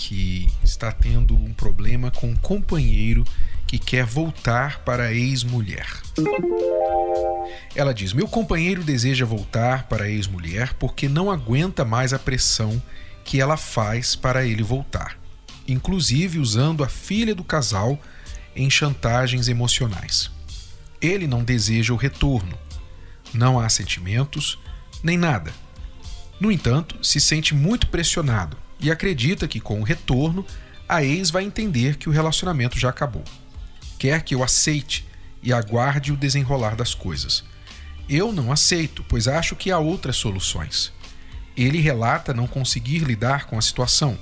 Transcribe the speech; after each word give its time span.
que 0.00 0.50
está 0.64 0.90
tendo 0.90 1.34
um 1.34 1.52
problema 1.52 2.10
com 2.10 2.28
um 2.28 2.36
companheiro 2.36 3.22
que 3.66 3.78
quer 3.78 4.06
voltar 4.06 4.80
para 4.80 5.04
a 5.04 5.12
ex-mulher. 5.12 5.86
Ela 7.74 7.92
diz: 7.92 8.12
Meu 8.14 8.26
companheiro 8.26 8.82
deseja 8.82 9.26
voltar 9.26 9.88
para 9.88 10.04
a 10.04 10.10
ex-mulher 10.10 10.72
porque 10.74 11.08
não 11.08 11.30
aguenta 11.30 11.84
mais 11.84 12.14
a 12.14 12.18
pressão 12.18 12.82
que 13.24 13.40
ela 13.40 13.56
faz 13.56 14.16
para 14.16 14.46
ele 14.46 14.62
voltar 14.62 15.20
inclusive 15.72 16.38
usando 16.38 16.82
a 16.82 16.88
filha 16.88 17.34
do 17.34 17.44
casal 17.44 17.98
em 18.54 18.68
chantagens 18.68 19.48
emocionais. 19.48 20.30
Ele 21.00 21.26
não 21.26 21.44
deseja 21.44 21.92
o 21.92 21.96
retorno. 21.96 22.58
Não 23.32 23.60
há 23.60 23.68
sentimentos, 23.68 24.58
nem 25.02 25.16
nada. 25.16 25.52
No 26.40 26.50
entanto, 26.50 27.02
se 27.04 27.20
sente 27.20 27.54
muito 27.54 27.86
pressionado 27.86 28.56
e 28.80 28.90
acredita 28.90 29.46
que 29.46 29.60
com 29.60 29.80
o 29.80 29.84
retorno, 29.84 30.44
a 30.88 31.04
ex 31.04 31.30
vai 31.30 31.44
entender 31.44 31.96
que 31.96 32.08
o 32.08 32.12
relacionamento 32.12 32.78
já 32.78 32.88
acabou. 32.88 33.24
Quer 33.98 34.22
que 34.22 34.34
eu 34.34 34.42
aceite 34.42 35.06
e 35.42 35.52
aguarde 35.52 36.12
o 36.12 36.16
desenrolar 36.16 36.74
das 36.74 36.94
coisas. 36.94 37.44
Eu 38.08 38.32
não 38.32 38.50
aceito, 38.50 39.04
pois 39.08 39.28
acho 39.28 39.54
que 39.54 39.70
há 39.70 39.78
outras 39.78 40.16
soluções. 40.16 40.92
Ele 41.56 41.78
relata 41.80 42.34
não 42.34 42.46
conseguir 42.46 43.00
lidar 43.00 43.46
com 43.46 43.58
a 43.58 43.62
situação 43.62 44.18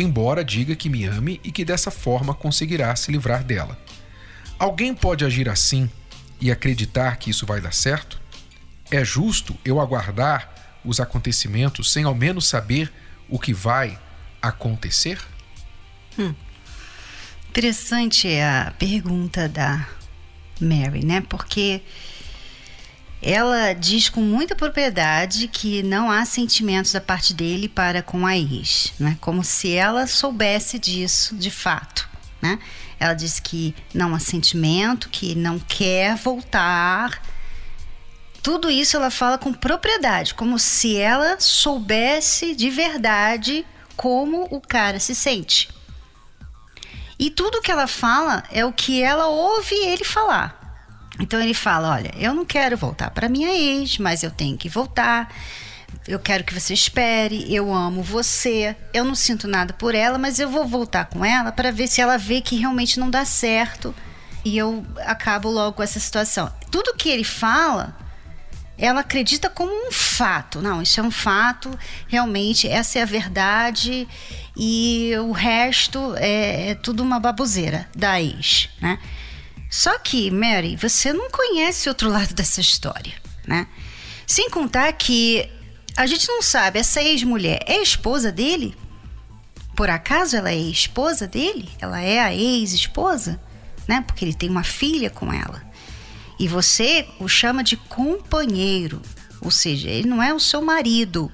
embora 0.00 0.44
diga 0.44 0.76
que 0.76 0.88
me 0.88 1.04
ame 1.04 1.40
e 1.42 1.50
que 1.50 1.64
dessa 1.64 1.90
forma 1.90 2.34
conseguirá 2.34 2.94
se 2.96 3.10
livrar 3.10 3.44
dela. 3.44 3.78
Alguém 4.58 4.94
pode 4.94 5.24
agir 5.24 5.48
assim 5.48 5.90
e 6.40 6.50
acreditar 6.50 7.16
que 7.16 7.30
isso 7.30 7.46
vai 7.46 7.60
dar 7.60 7.72
certo? 7.72 8.20
É 8.90 9.04
justo 9.04 9.56
eu 9.64 9.80
aguardar 9.80 10.78
os 10.84 11.00
acontecimentos 11.00 11.92
sem 11.92 12.04
ao 12.04 12.14
menos 12.14 12.46
saber 12.48 12.92
o 13.28 13.38
que 13.38 13.52
vai 13.52 13.98
acontecer? 14.40 15.20
Hum. 16.18 16.34
Interessante 17.50 18.28
a 18.40 18.72
pergunta 18.78 19.48
da 19.48 19.86
Mary, 20.60 21.04
né? 21.04 21.22
Porque 21.28 21.82
ela 23.20 23.72
diz 23.72 24.08
com 24.08 24.20
muita 24.20 24.54
propriedade 24.54 25.48
que 25.48 25.82
não 25.82 26.10
há 26.10 26.24
sentimentos 26.24 26.92
da 26.92 27.00
parte 27.00 27.34
dele 27.34 27.68
para 27.68 28.02
com 28.02 28.26
a 28.26 28.36
ex, 28.36 28.92
né? 28.98 29.16
Como 29.20 29.42
se 29.42 29.74
ela 29.74 30.06
soubesse 30.06 30.78
disso 30.78 31.34
de 31.36 31.50
fato, 31.50 32.08
né? 32.40 32.58
Ela 33.00 33.14
diz 33.14 33.40
que 33.40 33.74
não 33.94 34.14
há 34.14 34.18
sentimento, 34.18 35.08
que 35.08 35.34
não 35.34 35.58
quer 35.58 36.16
voltar. 36.16 37.22
Tudo 38.42 38.70
isso 38.70 38.96
ela 38.96 39.10
fala 39.10 39.36
com 39.36 39.52
propriedade, 39.52 40.34
como 40.34 40.58
se 40.58 40.96
ela 40.96 41.38
soubesse 41.40 42.54
de 42.54 42.70
verdade 42.70 43.66
como 43.96 44.46
o 44.50 44.60
cara 44.60 45.00
se 45.00 45.14
sente. 45.14 45.68
E 47.18 47.30
tudo 47.30 47.60
que 47.60 47.70
ela 47.70 47.88
fala 47.88 48.44
é 48.50 48.64
o 48.64 48.72
que 48.72 49.02
ela 49.02 49.26
ouve 49.26 49.74
ele 49.74 50.04
falar. 50.04 50.56
Então 51.18 51.40
ele 51.40 51.54
fala: 51.54 51.90
Olha, 51.90 52.12
eu 52.16 52.32
não 52.32 52.44
quero 52.44 52.76
voltar 52.76 53.10
para 53.10 53.28
minha 53.28 53.52
ex, 53.52 53.98
mas 53.98 54.22
eu 54.22 54.30
tenho 54.30 54.56
que 54.56 54.68
voltar. 54.68 55.34
Eu 56.06 56.20
quero 56.20 56.44
que 56.44 56.54
você 56.54 56.72
espere. 56.72 57.52
Eu 57.52 57.74
amo 57.74 58.02
você. 58.02 58.76
Eu 58.94 59.04
não 59.04 59.16
sinto 59.16 59.48
nada 59.48 59.72
por 59.72 59.96
ela, 59.96 60.16
mas 60.16 60.38
eu 60.38 60.48
vou 60.48 60.64
voltar 60.64 61.06
com 61.06 61.24
ela 61.24 61.50
para 61.50 61.72
ver 61.72 61.88
se 61.88 62.00
ela 62.00 62.16
vê 62.16 62.40
que 62.40 62.56
realmente 62.56 63.00
não 63.00 63.10
dá 63.10 63.24
certo 63.24 63.92
e 64.44 64.56
eu 64.56 64.86
acabo 64.98 65.50
logo 65.50 65.74
com 65.76 65.82
essa 65.82 65.98
situação. 65.98 66.50
Tudo 66.70 66.94
que 66.94 67.08
ele 67.08 67.24
fala, 67.24 67.96
ela 68.78 69.00
acredita 69.00 69.50
como 69.50 69.72
um 69.72 69.90
fato. 69.90 70.62
Não, 70.62 70.80
isso 70.80 71.00
é 71.00 71.02
um 71.02 71.10
fato. 71.10 71.76
Realmente, 72.06 72.68
essa 72.68 73.00
é 73.00 73.02
a 73.02 73.06
verdade 73.06 74.06
e 74.56 75.12
o 75.20 75.32
resto 75.32 76.14
é, 76.16 76.70
é 76.70 76.74
tudo 76.76 77.02
uma 77.02 77.18
baboseira 77.18 77.88
da 77.94 78.22
ex, 78.22 78.68
né? 78.80 78.98
Só 79.68 79.98
que, 79.98 80.30
Mary, 80.30 80.76
você 80.76 81.12
não 81.12 81.28
conhece 81.30 81.88
outro 81.88 82.08
lado 82.08 82.32
dessa 82.34 82.60
história, 82.60 83.14
né? 83.46 83.66
Sem 84.26 84.48
contar 84.48 84.92
que 84.92 85.50
a 85.96 86.06
gente 86.06 86.28
não 86.28 86.40
sabe, 86.40 86.78
essa 86.78 87.02
ex-mulher 87.02 87.60
é 87.66 87.82
esposa 87.82 88.30
dele? 88.30 88.76
Por 89.74 89.90
acaso 89.90 90.36
ela 90.36 90.50
é 90.50 90.56
esposa 90.56 91.26
dele? 91.26 91.68
Ela 91.80 92.00
é 92.00 92.20
a 92.20 92.34
ex-esposa? 92.34 93.40
Né? 93.86 94.02
Porque 94.06 94.24
ele 94.24 94.34
tem 94.34 94.48
uma 94.48 94.64
filha 94.64 95.10
com 95.10 95.32
ela. 95.32 95.67
E 96.38 96.46
você 96.46 97.06
o 97.18 97.28
chama 97.28 97.64
de 97.64 97.76
companheiro, 97.76 99.02
ou 99.40 99.50
seja, 99.50 99.88
ele 99.88 100.08
não 100.08 100.22
é 100.22 100.32
o 100.32 100.40
seu 100.40 100.62
marido. 100.62 101.32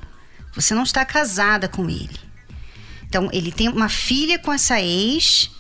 Você 0.55 0.75
não 0.75 0.85
está 0.85 1.05
casada 1.05 1.69
com 1.69 1.89
ele. 1.91 2.19
Então, 3.07 3.29
ele 3.33 3.53
tem 3.53 3.69
uma 3.69 3.89
filha 3.89 4.39
com 4.39 4.53
essa 4.53 4.81
ex 4.81 5.51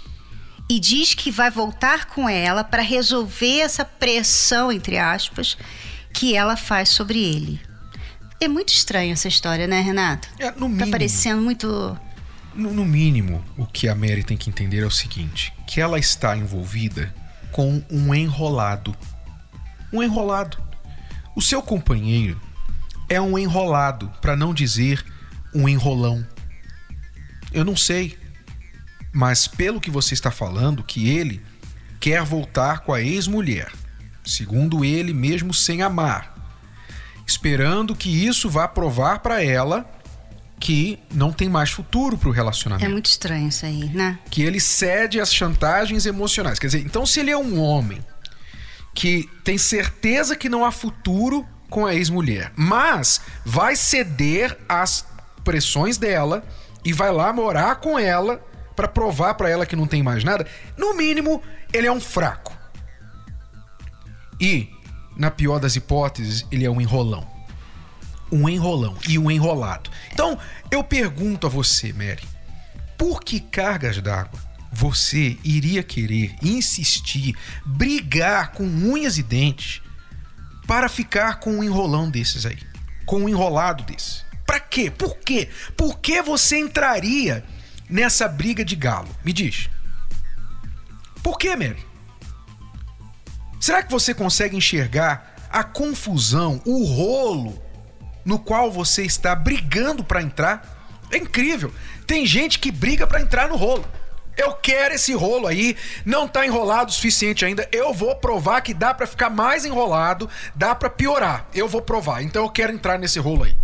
e 0.68 0.80
diz 0.80 1.14
que 1.14 1.30
vai 1.30 1.50
voltar 1.50 2.06
com 2.06 2.28
ela 2.28 2.64
para 2.64 2.82
resolver 2.82 3.60
essa 3.60 3.84
pressão, 3.84 4.72
entre 4.72 4.98
aspas, 4.98 5.56
que 6.12 6.34
ela 6.34 6.56
faz 6.56 6.88
sobre 6.88 7.22
ele. 7.22 7.60
É 8.40 8.48
muito 8.48 8.72
estranha 8.72 9.12
essa 9.12 9.28
história, 9.28 9.66
né, 9.66 9.80
Renato? 9.80 10.28
É, 10.38 10.46
no 10.46 10.52
tá 10.52 10.60
mínimo, 10.60 10.84
tá 10.84 10.86
parecendo 10.90 11.42
muito. 11.42 11.98
No, 12.54 12.72
no 12.72 12.84
mínimo, 12.84 13.44
o 13.56 13.66
que 13.66 13.88
a 13.88 13.94
Mary 13.94 14.22
tem 14.22 14.36
que 14.36 14.50
entender 14.50 14.82
é 14.82 14.86
o 14.86 14.90
seguinte: 14.90 15.52
que 15.66 15.80
ela 15.80 15.98
está 15.98 16.36
envolvida 16.36 17.14
com 17.52 17.82
um 17.90 18.14
enrolado. 18.14 18.96
Um 19.94 20.02
enrolado. 20.02 20.58
O 21.34 21.40
seu 21.40 21.62
companheiro 21.62 22.40
é 23.08 23.20
um 23.20 23.38
enrolado, 23.38 24.12
para 24.20 24.36
não 24.36 24.52
dizer 24.52 25.04
um 25.54 25.68
enrolão. 25.68 26.26
Eu 27.52 27.64
não 27.64 27.76
sei 27.76 28.18
mas 29.14 29.46
pelo 29.46 29.80
que 29.80 29.92
você 29.92 30.12
está 30.12 30.30
falando, 30.32 30.82
que 30.82 31.08
ele 31.08 31.40
quer 32.00 32.22
voltar 32.24 32.80
com 32.80 32.92
a 32.92 33.00
ex-mulher, 33.00 33.70
segundo 34.24 34.84
ele 34.84 35.14
mesmo 35.14 35.54
sem 35.54 35.82
amar, 35.82 36.34
esperando 37.24 37.94
que 37.94 38.26
isso 38.26 38.50
vá 38.50 38.66
provar 38.66 39.20
para 39.20 39.42
ela 39.42 39.88
que 40.58 40.98
não 41.14 41.32
tem 41.32 41.48
mais 41.48 41.70
futuro 41.70 42.18
para 42.18 42.28
o 42.28 42.32
relacionamento. 42.32 42.84
É 42.84 42.88
muito 42.88 43.06
estranho 43.06 43.48
isso 43.48 43.64
aí, 43.64 43.84
né? 43.90 44.18
Que 44.30 44.42
ele 44.42 44.58
cede 44.58 45.20
às 45.20 45.32
chantagens 45.32 46.06
emocionais. 46.06 46.58
Quer 46.58 46.66
dizer, 46.66 46.80
então 46.80 47.06
se 47.06 47.20
ele 47.20 47.30
é 47.30 47.36
um 47.36 47.60
homem 47.60 48.04
que 49.04 49.28
tem 49.44 49.58
certeza 49.58 50.34
que 50.34 50.48
não 50.48 50.64
há 50.64 50.72
futuro 50.72 51.46
com 51.68 51.84
a 51.84 51.94
ex-mulher, 51.94 52.50
mas 52.56 53.20
vai 53.44 53.76
ceder 53.76 54.56
às 54.66 55.04
pressões 55.44 55.98
dela 55.98 56.42
e 56.82 56.90
vai 56.90 57.12
lá 57.12 57.30
morar 57.30 57.74
com 57.76 57.98
ela 57.98 58.42
para 58.74 58.88
provar 58.88 59.34
para 59.34 59.50
ela 59.50 59.66
que 59.66 59.76
não 59.76 59.86
tem 59.86 60.02
mais 60.02 60.24
nada, 60.24 60.46
no 60.74 60.94
mínimo, 60.94 61.42
ele 61.70 61.86
é 61.86 61.92
um 61.92 62.00
fraco. 62.00 62.56
E, 64.40 64.70
na 65.14 65.30
pior 65.30 65.58
das 65.58 65.76
hipóteses, 65.76 66.46
ele 66.50 66.64
é 66.64 66.70
um 66.70 66.80
enrolão. 66.80 67.28
Um 68.32 68.48
enrolão 68.48 68.96
e 69.06 69.18
um 69.18 69.30
enrolado. 69.30 69.90
Então, 70.14 70.38
eu 70.70 70.82
pergunto 70.82 71.46
a 71.46 71.50
você, 71.50 71.92
Mary, 71.92 72.26
por 72.96 73.22
que 73.22 73.38
cargas 73.38 74.00
d'água 74.00 74.40
você 74.74 75.38
iria 75.44 75.82
querer 75.82 76.34
insistir, 76.42 77.36
brigar 77.64 78.52
com 78.52 78.64
unhas 78.64 79.18
e 79.18 79.22
dentes 79.22 79.80
para 80.66 80.88
ficar 80.88 81.38
com 81.38 81.58
um 81.58 81.64
enrolão 81.64 82.10
desses 82.10 82.44
aí? 82.44 82.58
Com 83.06 83.20
um 83.20 83.28
enrolado 83.28 83.84
desse? 83.84 84.24
Para 84.46 84.58
quê? 84.58 84.90
Por 84.90 85.16
quê? 85.18 85.48
Por 85.76 85.98
que 85.98 86.20
você 86.20 86.58
entraria 86.58 87.44
nessa 87.88 88.26
briga 88.26 88.64
de 88.64 88.74
galo? 88.74 89.08
Me 89.24 89.32
diz. 89.32 89.70
Por 91.22 91.38
que, 91.38 91.54
Mary? 91.56 91.86
Será 93.60 93.82
que 93.82 93.90
você 93.90 94.12
consegue 94.12 94.56
enxergar 94.56 95.48
a 95.50 95.62
confusão, 95.62 96.60
o 96.66 96.84
rolo 96.84 97.62
no 98.24 98.38
qual 98.38 98.72
você 98.72 99.04
está 99.04 99.34
brigando 99.34 100.02
para 100.02 100.22
entrar? 100.22 101.00
É 101.10 101.16
incrível. 101.16 101.72
Tem 102.06 102.26
gente 102.26 102.58
que 102.58 102.72
briga 102.72 103.06
para 103.06 103.20
entrar 103.20 103.48
no 103.48 103.56
rolo. 103.56 103.86
Eu 104.36 104.52
quero 104.54 104.94
esse 104.94 105.12
rolo 105.12 105.46
aí, 105.46 105.76
não 106.04 106.26
tá 106.26 106.44
enrolado 106.44 106.90
o 106.90 106.94
suficiente 106.94 107.44
ainda. 107.44 107.68
Eu 107.70 107.92
vou 107.92 108.16
provar 108.16 108.60
que 108.60 108.74
dá 108.74 108.92
para 108.92 109.06
ficar 109.06 109.30
mais 109.30 109.64
enrolado, 109.64 110.28
dá 110.54 110.74
para 110.74 110.90
piorar. 110.90 111.48
Eu 111.54 111.68
vou 111.68 111.80
provar. 111.80 112.22
Então 112.22 112.42
eu 112.42 112.50
quero 112.50 112.72
entrar 112.72 112.98
nesse 112.98 113.18
rolo 113.18 113.44
aí. 113.44 113.56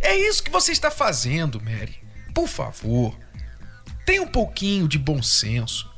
É 0.00 0.16
isso 0.16 0.42
que 0.42 0.50
você 0.50 0.72
está 0.72 0.90
fazendo, 0.90 1.60
Mary. 1.60 2.00
Por 2.34 2.46
favor. 2.46 3.16
Tenha 4.04 4.22
um 4.22 4.28
pouquinho 4.28 4.86
de 4.86 4.98
bom 4.98 5.22
senso. 5.22 5.90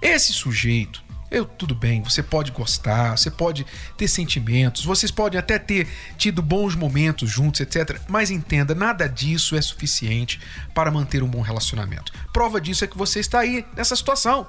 Esse 0.00 0.32
sujeito, 0.32 1.02
eu 1.30 1.44
tudo 1.44 1.74
bem, 1.74 2.02
você 2.02 2.22
pode 2.22 2.50
gostar, 2.52 3.16
você 3.16 3.30
pode 3.30 3.66
ter 3.96 4.08
sentimentos, 4.08 4.84
vocês 4.84 5.10
podem 5.10 5.38
até 5.38 5.58
ter 5.58 5.86
tido 6.16 6.40
bons 6.40 6.74
momentos 6.74 7.30
juntos, 7.30 7.60
etc. 7.60 8.00
Mas 8.08 8.30
entenda, 8.30 8.74
nada 8.74 9.06
disso 9.06 9.54
é 9.54 9.60
suficiente 9.60 10.40
para 10.74 10.90
manter 10.90 11.22
um 11.22 11.28
bom 11.28 11.42
relacionamento. 11.42 12.12
Prova 12.32 12.60
disso 12.60 12.84
é 12.84 12.86
que 12.86 12.96
você 12.96 13.20
está 13.20 13.40
aí 13.40 13.64
nessa 13.76 13.94
situação. 13.94 14.46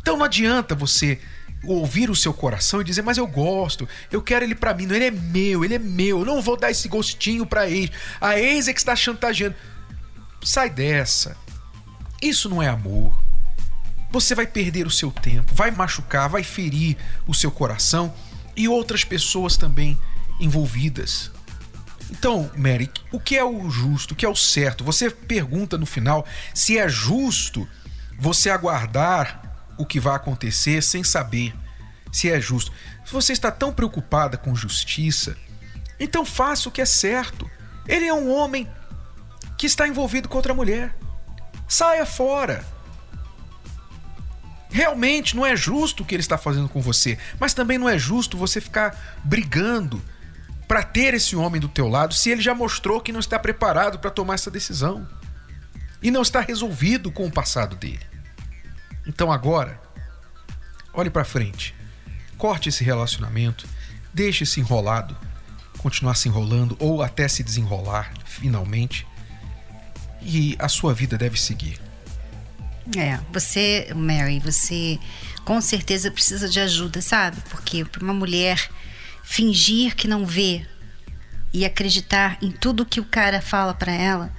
Então 0.00 0.16
não 0.16 0.24
adianta 0.24 0.74
você 0.74 1.18
ouvir 1.64 2.10
o 2.10 2.16
seu 2.16 2.32
coração 2.32 2.80
e 2.80 2.84
dizer, 2.84 3.02
mas 3.02 3.18
eu 3.18 3.26
gosto, 3.26 3.88
eu 4.12 4.22
quero 4.22 4.44
ele 4.44 4.54
para 4.54 4.74
mim, 4.74 4.86
não, 4.86 4.94
ele 4.94 5.06
é 5.06 5.10
meu, 5.10 5.64
ele 5.64 5.74
é 5.74 5.78
meu, 5.78 6.20
eu 6.20 6.24
não 6.24 6.40
vou 6.40 6.56
dar 6.56 6.70
esse 6.70 6.88
gostinho 6.88 7.44
pra 7.44 7.68
ex. 7.68 7.90
A 8.20 8.38
ex 8.38 8.68
é 8.68 8.72
que 8.72 8.78
está 8.78 8.94
chantageando. 8.94 9.56
Sai 10.42 10.70
dessa. 10.70 11.36
Isso 12.22 12.48
não 12.48 12.62
é 12.62 12.68
amor. 12.68 13.27
Você 14.10 14.34
vai 14.34 14.46
perder 14.46 14.86
o 14.86 14.90
seu 14.90 15.10
tempo, 15.10 15.54
vai 15.54 15.70
machucar, 15.70 16.28
vai 16.28 16.42
ferir 16.42 16.96
o 17.26 17.34
seu 17.34 17.50
coração 17.50 18.14
e 18.56 18.68
outras 18.68 19.04
pessoas 19.04 19.56
também 19.56 19.98
envolvidas. 20.40 21.30
Então, 22.10 22.50
Mary, 22.56 22.90
o 23.12 23.20
que 23.20 23.36
é 23.36 23.44
o 23.44 23.68
justo, 23.68 24.12
o 24.12 24.16
que 24.16 24.24
é 24.24 24.28
o 24.28 24.34
certo? 24.34 24.82
Você 24.82 25.10
pergunta 25.10 25.76
no 25.76 25.84
final 25.84 26.26
se 26.54 26.78
é 26.78 26.88
justo 26.88 27.68
você 28.18 28.48
aguardar 28.50 29.42
o 29.76 29.84
que 29.84 30.00
vai 30.00 30.16
acontecer 30.16 30.82
sem 30.82 31.04
saber 31.04 31.54
se 32.10 32.30
é 32.30 32.40
justo. 32.40 32.72
Se 33.04 33.12
você 33.12 33.32
está 33.32 33.50
tão 33.50 33.72
preocupada 33.72 34.36
com 34.36 34.54
justiça, 34.54 35.36
então 36.00 36.24
faça 36.24 36.68
o 36.68 36.72
que 36.72 36.80
é 36.80 36.86
certo. 36.86 37.48
Ele 37.86 38.06
é 38.06 38.14
um 38.14 38.32
homem 38.32 38.68
que 39.56 39.66
está 39.66 39.86
envolvido 39.86 40.28
com 40.28 40.36
outra 40.36 40.54
mulher. 40.54 40.96
Saia 41.66 42.06
fora. 42.06 42.64
Realmente 44.70 45.34
não 45.34 45.46
é 45.46 45.56
justo 45.56 46.02
o 46.02 46.06
que 46.06 46.14
ele 46.14 46.20
está 46.20 46.36
fazendo 46.36 46.68
com 46.68 46.80
você, 46.80 47.18
mas 47.40 47.54
também 47.54 47.78
não 47.78 47.88
é 47.88 47.98
justo 47.98 48.36
você 48.36 48.60
ficar 48.60 49.18
brigando 49.24 50.02
para 50.66 50.82
ter 50.82 51.14
esse 51.14 51.34
homem 51.34 51.60
do 51.60 51.68
teu 51.68 51.88
lado 51.88 52.12
se 52.12 52.28
ele 52.28 52.42
já 52.42 52.54
mostrou 52.54 53.00
que 53.00 53.10
não 53.10 53.20
está 53.20 53.38
preparado 53.38 53.98
para 53.98 54.10
tomar 54.10 54.34
essa 54.34 54.50
decisão 54.50 55.08
e 56.02 56.10
não 56.10 56.20
está 56.20 56.40
resolvido 56.40 57.10
com 57.10 57.26
o 57.26 57.32
passado 57.32 57.74
dele. 57.74 58.06
Então 59.06 59.32
agora, 59.32 59.80
olhe 60.92 61.08
para 61.08 61.24
frente. 61.24 61.74
Corte 62.36 62.68
esse 62.68 62.84
relacionamento, 62.84 63.66
deixe 64.12 64.46
se 64.46 64.60
enrolado, 64.60 65.16
continuar 65.78 66.14
se 66.14 66.28
enrolando 66.28 66.76
ou 66.78 67.02
até 67.02 67.26
se 67.26 67.42
desenrolar 67.42 68.12
finalmente. 68.24 69.06
E 70.20 70.54
a 70.58 70.68
sua 70.68 70.92
vida 70.92 71.16
deve 71.16 71.40
seguir. 71.40 71.87
É, 72.96 73.18
você, 73.32 73.92
Mary, 73.94 74.40
você 74.40 74.98
com 75.44 75.60
certeza 75.60 76.10
precisa 76.10 76.48
de 76.48 76.60
ajuda, 76.60 77.00
sabe? 77.00 77.36
Porque 77.50 77.84
para 77.84 78.02
uma 78.02 78.14
mulher 78.14 78.70
fingir 79.22 79.94
que 79.94 80.08
não 80.08 80.24
vê 80.24 80.66
e 81.52 81.64
acreditar 81.64 82.38
em 82.42 82.50
tudo 82.50 82.86
que 82.86 83.00
o 83.00 83.04
cara 83.04 83.40
fala 83.40 83.74
para 83.74 83.92
ela, 83.92 84.32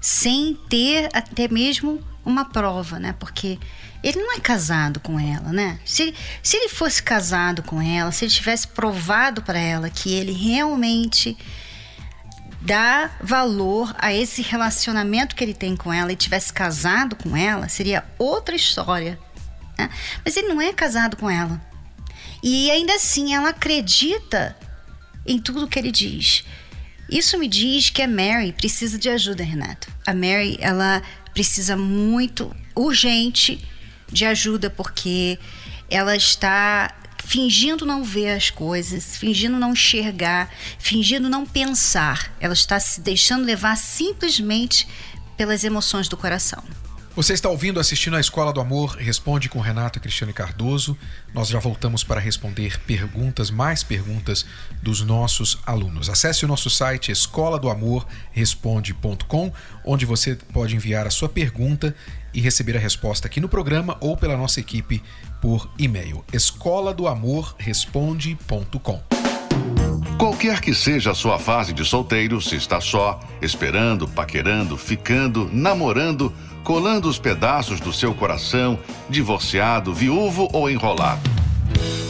sem 0.00 0.58
ter 0.68 1.08
até 1.12 1.48
mesmo 1.48 2.02
uma 2.24 2.44
prova, 2.44 2.98
né? 2.98 3.14
Porque 3.18 3.58
ele 4.02 4.18
não 4.18 4.34
é 4.34 4.40
casado 4.40 4.98
com 5.00 5.18
ela, 5.18 5.52
né? 5.52 5.78
Se, 5.84 6.14
se 6.42 6.56
ele 6.56 6.68
fosse 6.68 7.02
casado 7.02 7.62
com 7.62 7.80
ela, 7.80 8.12
se 8.12 8.24
ele 8.24 8.32
tivesse 8.32 8.68
provado 8.68 9.42
para 9.42 9.58
ela 9.58 9.90
que 9.90 10.12
ele 10.12 10.32
realmente 10.32 11.36
dá 12.60 13.10
valor 13.20 13.94
a 13.98 14.12
esse 14.12 14.42
relacionamento 14.42 15.34
que 15.34 15.42
ele 15.42 15.54
tem 15.54 15.76
com 15.76 15.92
ela 15.92 16.12
e 16.12 16.16
tivesse 16.16 16.52
casado 16.52 17.16
com 17.16 17.36
ela, 17.36 17.68
seria 17.68 18.04
outra 18.18 18.54
história. 18.54 19.18
Né? 19.78 19.88
Mas 20.24 20.36
ele 20.36 20.48
não 20.48 20.60
é 20.60 20.72
casado 20.72 21.16
com 21.16 21.30
ela. 21.30 21.60
E 22.42 22.70
ainda 22.70 22.94
assim 22.94 23.34
ela 23.34 23.50
acredita 23.50 24.56
em 25.26 25.38
tudo 25.38 25.68
que 25.68 25.78
ele 25.78 25.90
diz. 25.90 26.44
Isso 27.08 27.38
me 27.38 27.48
diz 27.48 27.90
que 27.90 28.02
a 28.02 28.08
Mary 28.08 28.52
precisa 28.52 28.98
de 28.98 29.08
ajuda, 29.08 29.42
Renato. 29.42 29.88
A 30.06 30.14
Mary, 30.14 30.56
ela 30.60 31.02
precisa 31.34 31.76
muito, 31.76 32.54
urgente, 32.74 33.66
de 34.08 34.24
ajuda, 34.24 34.70
porque 34.70 35.38
ela 35.88 36.16
está 36.16 36.94
fingindo 37.30 37.86
não 37.86 38.02
ver 38.02 38.30
as 38.30 38.50
coisas, 38.50 39.16
fingindo 39.16 39.56
não 39.56 39.70
enxergar, 39.70 40.50
fingindo 40.80 41.28
não 41.28 41.46
pensar. 41.46 42.34
Ela 42.40 42.54
está 42.54 42.80
se 42.80 43.00
deixando 43.00 43.44
levar 43.44 43.76
simplesmente 43.76 44.88
pelas 45.36 45.62
emoções 45.62 46.08
do 46.08 46.16
coração. 46.16 46.60
Você 47.14 47.32
está 47.32 47.48
ouvindo, 47.48 47.78
assistindo 47.78 48.16
a 48.16 48.20
Escola 48.20 48.52
do 48.52 48.60
Amor, 48.60 48.96
responde 48.96 49.48
com 49.48 49.60
Renato 49.60 49.98
e 49.98 50.00
Cristiane 50.00 50.32
Cardoso. 50.32 50.98
Nós 51.32 51.48
já 51.48 51.60
voltamos 51.60 52.02
para 52.02 52.18
responder 52.18 52.80
perguntas, 52.80 53.48
mais 53.48 53.84
perguntas 53.84 54.44
dos 54.82 55.00
nossos 55.00 55.58
alunos. 55.64 56.08
Acesse 56.08 56.44
o 56.44 56.48
nosso 56.48 56.68
site 56.68 57.12
escola 57.12 57.60
do 57.60 57.68
amor 57.68 58.06
responde.com, 58.32 59.52
onde 59.84 60.04
você 60.04 60.34
pode 60.34 60.74
enviar 60.74 61.06
a 61.06 61.10
sua 61.10 61.28
pergunta 61.28 61.94
e 62.32 62.40
receber 62.40 62.76
a 62.76 62.80
resposta 62.80 63.26
aqui 63.26 63.40
no 63.40 63.48
programa 63.48 63.96
ou 64.00 64.16
pela 64.16 64.36
nossa 64.36 64.60
equipe 64.60 65.02
por 65.40 65.70
e-mail. 65.78 66.24
escola 66.32 66.92
do 66.92 67.06
amor 67.06 67.54
responde.com. 67.58 69.00
Qualquer 70.18 70.60
que 70.60 70.74
seja 70.74 71.12
a 71.12 71.14
sua 71.14 71.38
fase 71.38 71.72
de 71.72 71.82
solteiro, 71.84 72.40
se 72.42 72.54
está 72.54 72.80
só, 72.80 73.18
esperando, 73.40 74.06
paquerando, 74.06 74.76
ficando, 74.76 75.48
namorando, 75.50 76.30
colando 76.62 77.08
os 77.08 77.18
pedaços 77.18 77.80
do 77.80 77.92
seu 77.92 78.14
coração, 78.14 78.78
divorciado, 79.08 79.94
viúvo 79.94 80.48
ou 80.52 80.68
enrolado. 80.68 81.22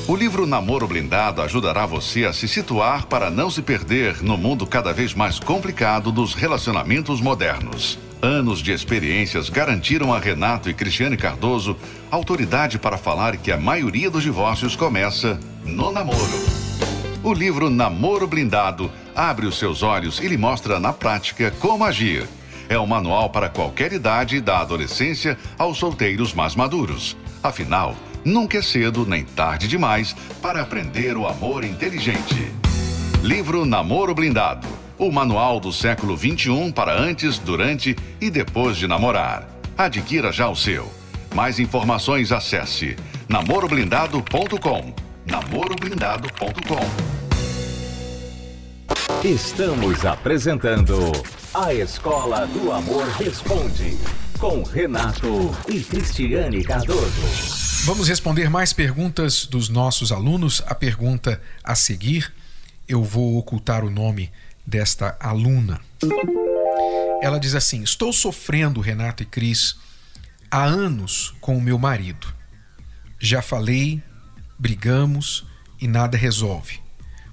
O 0.09 0.17
livro 0.17 0.45
Namoro 0.45 0.89
Blindado 0.89 1.41
ajudará 1.41 1.87
você 1.87 2.25
a 2.25 2.33
se 2.33 2.49
situar 2.49 3.07
para 3.07 3.31
não 3.31 3.49
se 3.49 3.63
perder 3.63 4.21
no 4.25 4.37
mundo 4.37 4.67
cada 4.67 4.93
vez 4.93 5.15
mais 5.15 5.39
complicado 5.39 6.11
dos 6.11 6.35
relacionamentos 6.35 7.21
modernos. 7.21 7.97
Anos 8.23 8.61
de 8.61 8.73
experiências 8.73 9.49
garantiram 9.49 10.13
a 10.13 10.19
Renato 10.19 10.69
e 10.69 10.75
Cristiane 10.75 11.17
Cardoso 11.17 11.77
autoridade 12.11 12.79
para 12.79 12.99
falar 12.99 13.37
que 13.37 13.51
a 13.51 13.57
maioria 13.57 14.11
dos 14.11 14.23
divórcios 14.23 14.77
começa 14.77 15.39
no 15.65 15.91
namoro. 15.91 16.19
O 17.23 17.33
livro 17.33 17.71
Namoro 17.71 18.27
Blindado 18.27 18.91
abre 19.15 19.47
os 19.47 19.59
seus 19.59 19.83
olhos 19.83 20.21
e 20.21 20.29
lhe 20.29 20.37
mostra 20.37 20.79
na 20.79 20.93
prática 20.93 21.51
como 21.61 21.85
agir 21.85 22.27
é 22.71 22.79
um 22.79 22.87
manual 22.87 23.29
para 23.31 23.49
qualquer 23.49 23.93
idade, 23.93 24.41
da 24.41 24.61
adolescência 24.61 25.37
aos 25.59 25.77
solteiros 25.77 26.33
mais 26.33 26.55
maduros. 26.55 27.17
Afinal, 27.43 27.97
nunca 28.25 28.59
é 28.59 28.63
cedo 28.63 29.05
nem 29.05 29.25
tarde 29.25 29.67
demais 29.67 30.15
para 30.41 30.63
aprender 30.63 31.17
o 31.17 31.27
amor 31.27 31.65
inteligente. 31.65 32.53
Livro 33.25 33.67
Namoro 33.67 34.15
Blindado 34.15 34.80
o 35.01 35.11
manual 35.11 35.59
do 35.59 35.73
século 35.73 36.15
XXI 36.17 36.71
para 36.75 36.95
antes, 37.01 37.39
durante 37.39 37.97
e 38.21 38.31
depois 38.31 38.77
de 38.77 38.87
namorar. 38.87 39.49
Adquira 39.77 40.31
já 40.31 40.47
o 40.47 40.55
seu. 40.55 40.93
Mais 41.35 41.59
informações 41.59 42.31
acesse 42.31 42.97
namoroblindado.com. 43.27 44.95
namoroblindado.com. 45.25 47.11
Estamos 49.27 50.05
apresentando 50.05 51.13
A 51.55 51.73
Escola 51.73 52.47
do 52.47 52.71
Amor 52.71 53.07
Responde, 53.19 53.97
com 54.39 54.63
Renato 54.63 55.51
e 55.67 55.81
Cristiane 55.81 56.63
Cardoso. 56.63 57.87
Vamos 57.87 58.07
responder 58.07 58.51
mais 58.51 58.75
perguntas 58.75 59.47
dos 59.47 59.71
nossos 59.71 60.13
alunos. 60.13 60.63
A 60.67 60.75
pergunta 60.75 61.41
a 61.65 61.75
seguir, 61.75 62.31
eu 62.87 63.03
vou 63.03 63.39
ocultar 63.39 63.83
o 63.83 63.91
nome 63.91 64.31
desta 64.67 65.17
aluna. 65.21 65.81
Ela 67.23 67.39
diz 67.39 67.55
assim: 67.55 67.83
Estou 67.83 68.13
sofrendo, 68.13 68.81
Renato 68.81 69.23
e 69.23 69.27
Cris, 69.27 69.77
há 70.51 70.65
anos 70.65 71.35
com 71.41 71.57
o 71.57 71.63
meu 71.63 71.79
marido. 71.79 72.27
Já 73.19 73.43
falei, 73.43 74.03
brigamos 74.59 75.47
e 75.81 75.87
nada 75.87 76.17
resolve. 76.17 76.81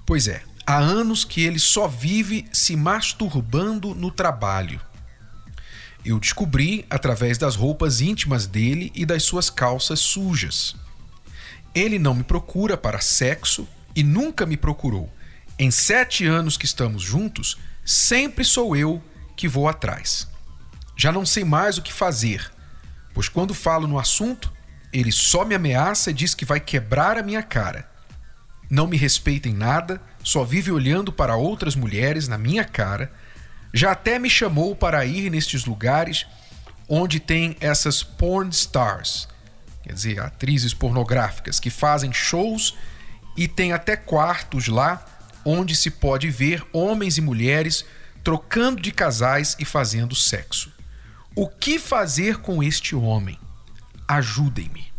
Pois 0.04 0.28
é, 0.28 0.42
Há 0.70 0.76
anos 0.76 1.24
que 1.24 1.40
ele 1.44 1.58
só 1.58 1.88
vive 1.88 2.46
se 2.52 2.76
masturbando 2.76 3.94
no 3.94 4.10
trabalho. 4.10 4.78
Eu 6.04 6.20
descobri 6.20 6.84
através 6.90 7.38
das 7.38 7.56
roupas 7.56 8.02
íntimas 8.02 8.46
dele 8.46 8.92
e 8.94 9.06
das 9.06 9.22
suas 9.22 9.48
calças 9.48 9.98
sujas. 9.98 10.76
Ele 11.74 11.98
não 11.98 12.14
me 12.14 12.22
procura 12.22 12.76
para 12.76 13.00
sexo 13.00 13.66
e 13.96 14.02
nunca 14.02 14.44
me 14.44 14.58
procurou. 14.58 15.10
Em 15.60 15.72
sete 15.72 16.24
anos 16.24 16.56
que 16.56 16.64
estamos 16.64 17.02
juntos, 17.02 17.58
sempre 17.84 18.44
sou 18.44 18.76
eu 18.76 19.02
que 19.36 19.48
vou 19.48 19.66
atrás. 19.66 20.28
Já 20.96 21.10
não 21.10 21.26
sei 21.26 21.42
mais 21.42 21.78
o 21.78 21.82
que 21.82 21.92
fazer, 21.92 22.48
pois 23.12 23.28
quando 23.28 23.52
falo 23.52 23.88
no 23.88 23.98
assunto, 23.98 24.52
ele 24.92 25.10
só 25.10 25.44
me 25.44 25.56
ameaça 25.56 26.10
e 26.10 26.14
diz 26.14 26.32
que 26.32 26.44
vai 26.44 26.60
quebrar 26.60 27.18
a 27.18 27.24
minha 27.24 27.42
cara. 27.42 27.90
Não 28.70 28.86
me 28.86 28.96
respeita 28.96 29.48
em 29.48 29.54
nada, 29.54 30.00
só 30.22 30.44
vive 30.44 30.70
olhando 30.70 31.12
para 31.12 31.34
outras 31.34 31.74
mulheres 31.74 32.28
na 32.28 32.38
minha 32.38 32.64
cara, 32.64 33.10
já 33.74 33.90
até 33.90 34.16
me 34.16 34.30
chamou 34.30 34.76
para 34.76 35.04
ir 35.04 35.28
nestes 35.28 35.64
lugares 35.64 36.24
onde 36.88 37.18
tem 37.18 37.56
essas 37.58 38.02
porn 38.02 38.50
stars. 38.50 39.28
quer 39.82 39.92
dizer, 39.92 40.20
atrizes 40.20 40.72
pornográficas 40.72 41.58
que 41.58 41.68
fazem 41.68 42.12
shows 42.12 42.76
e 43.36 43.48
tem 43.48 43.72
até 43.72 43.96
quartos 43.96 44.68
lá 44.68 45.04
onde 45.48 45.74
se 45.74 45.90
pode 45.90 46.28
ver 46.28 46.62
homens 46.74 47.16
e 47.16 47.22
mulheres 47.22 47.82
trocando 48.22 48.82
de 48.82 48.92
casais 48.92 49.56
e 49.58 49.64
fazendo 49.64 50.14
sexo. 50.14 50.70
O 51.34 51.48
que 51.48 51.78
fazer 51.78 52.36
com 52.38 52.62
este 52.62 52.94
homem? 52.94 53.38
Ajudem-me. 54.06 54.92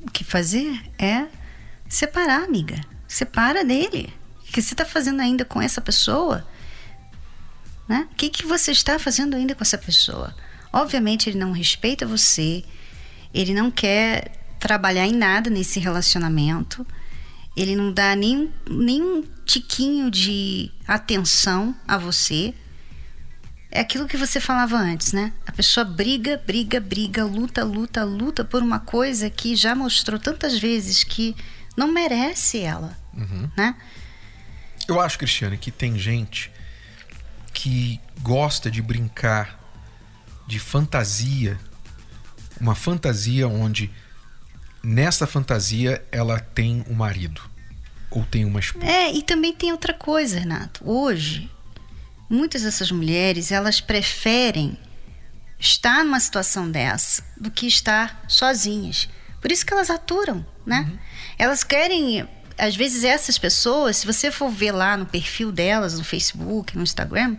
O 0.00 0.10
que 0.10 0.24
fazer 0.24 0.82
é 0.98 1.26
separar, 1.86 2.44
amiga. 2.44 2.80
Separa 3.06 3.62
dele. 3.62 4.10
O 4.38 4.52
que 4.52 4.62
você 4.62 4.72
está 4.72 4.86
fazendo 4.86 5.20
ainda 5.20 5.44
com 5.44 5.60
essa 5.60 5.82
pessoa? 5.82 6.46
Né? 7.86 8.08
O 8.10 8.14
que, 8.14 8.30
que 8.30 8.46
você 8.46 8.70
está 8.72 8.98
fazendo 8.98 9.36
ainda 9.36 9.54
com 9.54 9.62
essa 9.62 9.76
pessoa? 9.76 10.34
Obviamente, 10.72 11.28
ele 11.28 11.38
não 11.38 11.52
respeita 11.52 12.06
você, 12.06 12.64
ele 13.34 13.52
não 13.52 13.70
quer 13.70 14.32
trabalhar 14.58 15.06
em 15.06 15.14
nada 15.14 15.50
nesse 15.50 15.78
relacionamento, 15.78 16.86
ele 17.56 17.74
não 17.76 17.92
dá 17.92 18.14
nem, 18.14 18.52
nem 18.68 19.02
um 19.02 19.24
tiquinho 19.44 20.10
de 20.10 20.70
atenção 20.86 21.74
a 21.86 21.98
você. 21.98 22.54
É 23.70 23.80
aquilo 23.80 24.08
que 24.08 24.16
você 24.16 24.40
falava 24.40 24.76
antes, 24.76 25.12
né? 25.12 25.32
A 25.46 25.52
pessoa 25.52 25.84
briga, 25.84 26.42
briga, 26.44 26.80
briga, 26.80 27.24
luta, 27.24 27.62
luta, 27.64 28.04
luta 28.04 28.44
por 28.44 28.62
uma 28.62 28.80
coisa 28.80 29.30
que 29.30 29.54
já 29.54 29.74
mostrou 29.74 30.18
tantas 30.18 30.58
vezes 30.58 31.04
que 31.04 31.36
não 31.76 31.92
merece 31.92 32.58
ela, 32.58 32.98
uhum. 33.14 33.48
né? 33.56 33.76
Eu 34.88 35.00
acho, 35.00 35.18
Cristiane, 35.18 35.56
que 35.56 35.70
tem 35.70 35.96
gente 35.98 36.50
que 37.52 38.00
gosta 38.22 38.70
de 38.70 38.82
brincar 38.82 39.60
de 40.48 40.58
fantasia, 40.58 41.58
uma 42.60 42.74
fantasia 42.74 43.46
onde 43.46 43.90
nessa 44.82 45.26
fantasia 45.26 46.04
ela 46.10 46.38
tem 46.38 46.84
um 46.88 46.94
marido 46.94 47.42
ou 48.10 48.24
tem 48.24 48.44
uma 48.44 48.60
esposa. 48.60 48.86
É, 48.86 49.12
e 49.12 49.22
também 49.22 49.52
tem 49.52 49.72
outra 49.72 49.94
coisa, 49.94 50.38
Renato. 50.38 50.82
Hoje, 50.84 51.50
muitas 52.28 52.62
dessas 52.62 52.90
mulheres, 52.90 53.52
elas 53.52 53.80
preferem 53.80 54.76
estar 55.58 56.04
numa 56.04 56.18
situação 56.18 56.70
dessa 56.70 57.22
do 57.36 57.50
que 57.50 57.66
estar 57.66 58.24
sozinhas. 58.26 59.08
Por 59.40 59.52
isso 59.52 59.64
que 59.64 59.72
elas 59.72 59.90
aturam, 59.90 60.44
né? 60.66 60.88
Uhum. 60.90 60.98
Elas 61.38 61.62
querem 61.64 62.28
às 62.60 62.76
vezes 62.76 63.04
essas 63.04 63.38
pessoas, 63.38 63.98
se 63.98 64.06
você 64.06 64.30
for 64.30 64.50
ver 64.50 64.72
lá 64.72 64.96
no 64.96 65.06
perfil 65.06 65.50
delas 65.50 65.96
no 65.96 66.04
Facebook, 66.04 66.76
no 66.76 66.82
Instagram, 66.82 67.36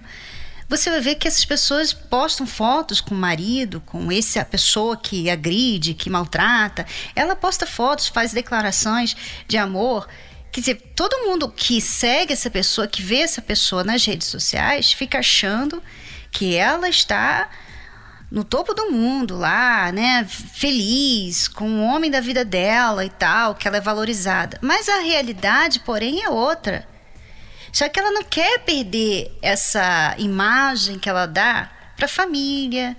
você 0.72 0.90
vai 0.90 1.02
ver 1.02 1.16
que 1.16 1.28
essas 1.28 1.44
pessoas 1.44 1.92
postam 1.92 2.48
fotos 2.48 3.02
com 3.02 3.14
o 3.14 3.18
marido, 3.18 3.82
com 3.82 4.10
essa 4.10 4.46
pessoa 4.46 4.96
que 4.96 5.30
agride, 5.30 5.94
que 5.94 6.10
maltrata. 6.10 6.86
Ela 7.14 7.36
posta 7.36 7.66
fotos, 7.68 8.08
faz 8.08 8.32
declarações 8.32 9.14
de 9.50 9.58
amor. 9.58 10.08
Quer 10.50 10.62
dizer, 10.62 10.76
todo 10.96 11.26
mundo 11.26 11.52
que 11.52 11.82
segue 11.82 12.32
essa 12.32 12.50
pessoa, 12.50 12.88
que 12.88 13.02
vê 13.02 13.18
essa 13.18 13.42
pessoa 13.42 13.84
nas 13.84 14.06
redes 14.06 14.28
sociais, 14.28 14.94
fica 14.94 15.20
achando 15.20 15.84
que 16.32 16.56
ela 16.56 16.88
está 16.88 17.50
no 18.32 18.46
topo 18.46 18.74
do 18.74 18.92
mundo 18.92 19.38
lá, 19.38 19.92
né, 19.92 20.26
feliz, 20.26 21.50
com 21.50 21.70
o 21.70 21.84
homem 21.84 22.10
da 22.10 22.22
vida 22.22 22.46
dela 22.46 23.04
e 23.04 23.10
tal, 23.10 23.56
que 23.56 23.68
ela 23.68 23.76
é 23.76 23.82
valorizada. 23.82 24.58
Mas 24.62 24.88
a 24.88 25.02
realidade, 25.02 25.82
porém, 25.82 26.24
é 26.24 26.30
outra. 26.30 26.88
Só 27.72 27.88
que 27.88 28.00
ela 28.00 28.12
não 28.12 28.24
quer 28.24 28.60
perder 28.60 29.38
essa 29.42 30.16
imagem 30.18 31.00
que 31.00 31.10
ela 31.10 31.26
dá 31.26 31.72
para 31.96 32.06
a 32.06 32.10
família, 32.10 32.98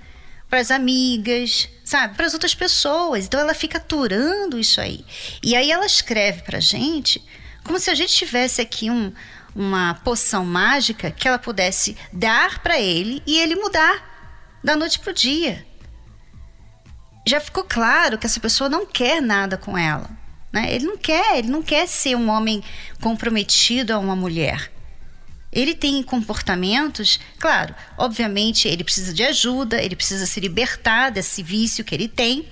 para 0.49 0.61
as 0.61 0.71
amigas, 0.71 1.69
sabe, 1.85 2.15
para 2.15 2.27
as 2.27 2.35
outras 2.35 2.55
pessoas. 2.55 3.27
Então 3.27 3.41
ela 3.41 3.55
fica 3.55 3.79
aturando 3.79 4.59
isso 4.59 4.81
aí. 4.81 5.05
E 5.43 5.55
aí 5.55 5.71
ela 5.71 5.87
escreve 5.87 6.43
para 6.43 6.61
gente 6.61 7.23
como 7.65 7.79
se 7.79 7.91
a 7.91 7.95
gente 7.95 8.15
tivesse 8.15 8.61
aqui 8.61 8.91
um, 8.91 9.13
uma 9.55 9.95
poção 10.03 10.45
mágica 10.45 11.11
que 11.11 11.29
ela 11.29 11.39
pudesse 11.39 11.97
dar 12.13 12.61
para 12.61 12.81
ele 12.81 13.23
e 13.27 13.39
ele 13.39 13.55
mudar 13.57 14.11
da 14.63 14.77
noite 14.77 14.99
pro 14.99 15.13
dia. 15.13 15.67
Já 17.27 17.41
ficou 17.41 17.65
claro 17.65 18.19
que 18.19 18.27
essa 18.27 18.41
pessoa 18.41 18.69
não 18.69 18.85
quer 18.85 19.21
nada 19.21 19.57
com 19.57 19.79
ela. 19.79 20.11
Né? 20.53 20.75
Ele 20.75 20.85
não 20.85 20.99
quer, 20.99 21.39
ele 21.39 21.49
não 21.49 21.63
quer 21.63 21.89
ser 21.89 22.17
um 22.17 22.29
homem 22.29 22.63
comprometido 23.01 23.93
a 23.93 23.99
uma 23.99 24.15
mulher. 24.15 24.71
Ele 25.51 25.75
tem 25.75 26.03
comportamentos, 26.03 27.21
claro, 27.39 27.75
obviamente 27.99 28.67
ele 28.69 28.83
precisa 28.83 29.13
de 29.13 29.23
ajuda, 29.23 29.83
ele 29.83 29.95
precisa 29.95 30.27
se 30.27 30.41
libertar 30.41 31.11
desse 31.11 31.43
vício 31.43 31.85
que 31.85 31.95
ele 31.95 32.09
tem, 32.09 32.49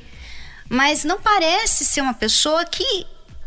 mas 0.69 1.03
não 1.03 1.21
parece 1.21 1.85
ser 1.85 2.03
uma 2.03 2.13
pessoa 2.13 2.65
que 2.65 3.07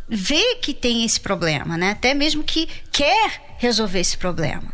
vê 0.09 0.55
que 0.55 0.73
tem 0.73 1.05
esse 1.05 1.19
problema, 1.19 1.77
né? 1.77 1.91
Até 1.91 2.13
mesmo 2.13 2.43
que 2.43 2.67
quer 2.91 3.55
resolver 3.59 3.99
esse 3.99 4.17
problema. 4.17 4.73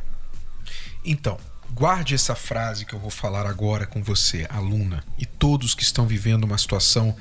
Então, 1.04 1.38
guarde 1.72 2.16
essa 2.16 2.34
frase 2.34 2.86
que 2.86 2.94
eu 2.94 3.00
vou 3.00 3.12
falar 3.12 3.46
agora 3.46 3.86
com 3.86 4.02
você, 4.02 4.48
aluna, 4.50 5.04
e 5.18 5.26
todos 5.26 5.76
que 5.76 5.84
estão 5.84 6.08
vivendo 6.08 6.46
uma 6.46 6.58
situação 6.58 7.16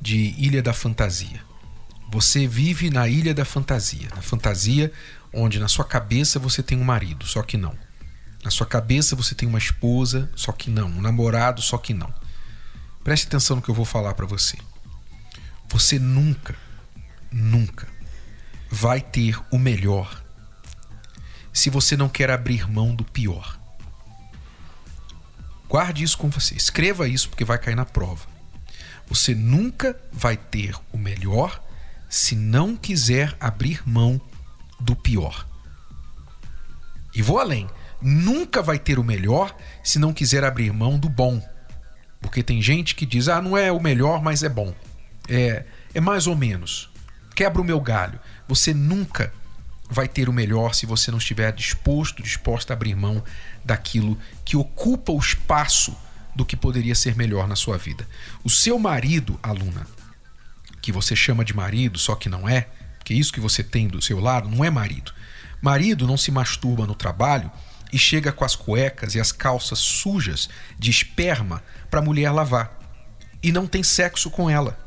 de 0.00 0.34
ilha 0.36 0.62
da 0.62 0.72
fantasia. 0.72 1.53
Você 2.14 2.46
vive 2.46 2.90
na 2.90 3.08
ilha 3.08 3.34
da 3.34 3.44
fantasia, 3.44 4.08
na 4.14 4.22
fantasia 4.22 4.92
onde 5.32 5.58
na 5.58 5.66
sua 5.66 5.84
cabeça 5.84 6.38
você 6.38 6.62
tem 6.62 6.78
um 6.78 6.84
marido, 6.84 7.26
só 7.26 7.42
que 7.42 7.56
não. 7.56 7.76
Na 8.44 8.52
sua 8.52 8.64
cabeça 8.64 9.16
você 9.16 9.34
tem 9.34 9.48
uma 9.48 9.58
esposa, 9.58 10.30
só 10.36 10.52
que 10.52 10.70
não. 10.70 10.86
Um 10.86 11.00
namorado, 11.00 11.60
só 11.60 11.76
que 11.76 11.92
não. 11.92 12.14
Preste 13.02 13.26
atenção 13.26 13.56
no 13.56 13.62
que 13.62 13.68
eu 13.68 13.74
vou 13.74 13.84
falar 13.84 14.14
para 14.14 14.26
você. 14.26 14.56
Você 15.66 15.98
nunca, 15.98 16.54
nunca 17.32 17.88
vai 18.70 19.00
ter 19.00 19.36
o 19.50 19.58
melhor 19.58 20.22
se 21.52 21.68
você 21.68 21.96
não 21.96 22.08
quer 22.08 22.30
abrir 22.30 22.70
mão 22.70 22.94
do 22.94 23.02
pior. 23.02 23.58
Guarde 25.68 26.04
isso 26.04 26.16
com 26.16 26.30
você. 26.30 26.54
Escreva 26.54 27.08
isso 27.08 27.28
porque 27.28 27.44
vai 27.44 27.58
cair 27.58 27.74
na 27.74 27.84
prova. 27.84 28.24
Você 29.08 29.34
nunca 29.34 30.00
vai 30.12 30.36
ter 30.36 30.76
o 30.92 30.96
melhor 30.96 31.60
se 32.14 32.36
não 32.36 32.76
quiser 32.76 33.36
abrir 33.40 33.82
mão 33.84 34.20
do 34.78 34.94
pior. 34.94 35.44
E 37.12 37.20
vou 37.20 37.40
além. 37.40 37.68
Nunca 38.00 38.62
vai 38.62 38.78
ter 38.78 39.00
o 39.00 39.04
melhor 39.04 39.52
se 39.82 39.98
não 39.98 40.12
quiser 40.12 40.44
abrir 40.44 40.72
mão 40.72 40.96
do 40.96 41.08
bom. 41.08 41.42
Porque 42.20 42.40
tem 42.40 42.62
gente 42.62 42.94
que 42.94 43.04
diz: 43.04 43.26
ah, 43.26 43.42
não 43.42 43.58
é 43.58 43.72
o 43.72 43.80
melhor, 43.80 44.22
mas 44.22 44.44
é 44.44 44.48
bom. 44.48 44.72
É, 45.28 45.64
é 45.92 46.00
mais 46.00 46.28
ou 46.28 46.36
menos. 46.36 46.88
Quebra 47.34 47.60
o 47.60 47.64
meu 47.64 47.80
galho. 47.80 48.20
Você 48.46 48.72
nunca 48.72 49.32
vai 49.90 50.06
ter 50.06 50.28
o 50.28 50.32
melhor 50.32 50.72
se 50.72 50.86
você 50.86 51.10
não 51.10 51.18
estiver 51.18 51.50
disposto, 51.52 52.22
disposta 52.22 52.72
a 52.72 52.76
abrir 52.76 52.94
mão 52.94 53.24
daquilo 53.64 54.16
que 54.44 54.56
ocupa 54.56 55.10
o 55.10 55.18
espaço 55.18 55.96
do 56.32 56.46
que 56.46 56.54
poderia 56.54 56.94
ser 56.94 57.16
melhor 57.16 57.48
na 57.48 57.56
sua 57.56 57.76
vida. 57.76 58.06
O 58.44 58.50
seu 58.50 58.78
marido, 58.78 59.36
aluna, 59.42 59.84
que 60.84 60.92
você 60.92 61.16
chama 61.16 61.42
de 61.42 61.56
marido, 61.56 61.98
só 61.98 62.14
que 62.14 62.28
não 62.28 62.46
é, 62.46 62.66
que 63.02 63.14
isso 63.14 63.32
que 63.32 63.40
você 63.40 63.62
tem 63.62 63.88
do 63.88 64.02
seu 64.02 64.20
lado 64.20 64.50
não 64.50 64.62
é 64.62 64.68
marido. 64.68 65.14
Marido 65.62 66.06
não 66.06 66.18
se 66.18 66.30
masturba 66.30 66.86
no 66.86 66.94
trabalho 66.94 67.50
e 67.90 67.98
chega 67.98 68.30
com 68.30 68.44
as 68.44 68.54
cuecas 68.54 69.14
e 69.14 69.20
as 69.20 69.32
calças 69.32 69.78
sujas 69.78 70.46
de 70.78 70.90
esperma 70.90 71.62
para 71.90 72.00
a 72.00 72.02
mulher 72.02 72.30
lavar 72.30 72.78
e 73.42 73.50
não 73.50 73.66
tem 73.66 73.82
sexo 73.82 74.30
com 74.30 74.50
ela. 74.50 74.78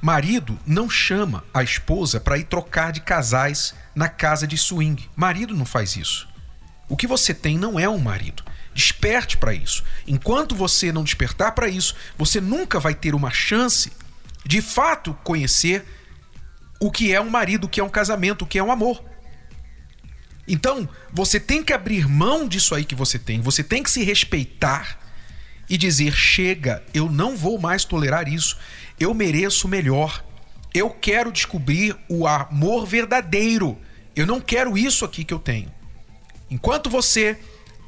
Marido 0.00 0.58
não 0.66 0.88
chama 0.88 1.44
a 1.52 1.62
esposa 1.62 2.18
para 2.18 2.38
ir 2.38 2.44
trocar 2.44 2.90
de 2.90 3.02
casais 3.02 3.74
na 3.94 4.08
casa 4.08 4.46
de 4.46 4.56
swing. 4.56 5.10
Marido 5.14 5.54
não 5.54 5.66
faz 5.66 5.94
isso. 5.94 6.26
O 6.88 6.96
que 6.96 7.06
você 7.06 7.34
tem 7.34 7.58
não 7.58 7.78
é 7.78 7.86
um 7.86 7.98
marido. 7.98 8.42
Desperte 8.74 9.36
para 9.36 9.52
isso. 9.52 9.84
Enquanto 10.06 10.54
você 10.54 10.90
não 10.90 11.04
despertar 11.04 11.52
para 11.52 11.68
isso, 11.68 11.94
você 12.16 12.40
nunca 12.40 12.80
vai 12.80 12.94
ter 12.94 13.14
uma 13.14 13.30
chance 13.30 13.92
de 14.44 14.60
fato 14.60 15.14
conhecer 15.24 15.84
o 16.80 16.90
que 16.90 17.12
é 17.12 17.20
um 17.20 17.30
marido, 17.30 17.64
o 17.64 17.68
que 17.68 17.80
é 17.80 17.84
um 17.84 17.88
casamento, 17.88 18.42
o 18.42 18.46
que 18.46 18.58
é 18.58 18.62
um 18.62 18.70
amor. 18.70 19.02
Então, 20.46 20.88
você 21.12 21.40
tem 21.40 21.62
que 21.62 21.72
abrir 21.72 22.06
mão 22.06 22.46
disso 22.46 22.74
aí 22.74 22.84
que 22.84 22.94
você 22.94 23.18
tem, 23.18 23.40
você 23.40 23.64
tem 23.64 23.82
que 23.82 23.90
se 23.90 24.04
respeitar 24.04 24.98
e 25.68 25.78
dizer: 25.78 26.12
chega, 26.12 26.82
eu 26.92 27.08
não 27.08 27.36
vou 27.36 27.58
mais 27.58 27.84
tolerar 27.84 28.28
isso, 28.28 28.58
eu 29.00 29.14
mereço 29.14 29.66
melhor, 29.66 30.22
eu 30.74 30.90
quero 30.90 31.32
descobrir 31.32 31.96
o 32.08 32.26
amor 32.26 32.86
verdadeiro, 32.86 33.78
eu 34.14 34.26
não 34.26 34.40
quero 34.40 34.76
isso 34.76 35.04
aqui 35.04 35.24
que 35.24 35.32
eu 35.32 35.38
tenho. 35.38 35.72
Enquanto 36.50 36.90
você 36.90 37.38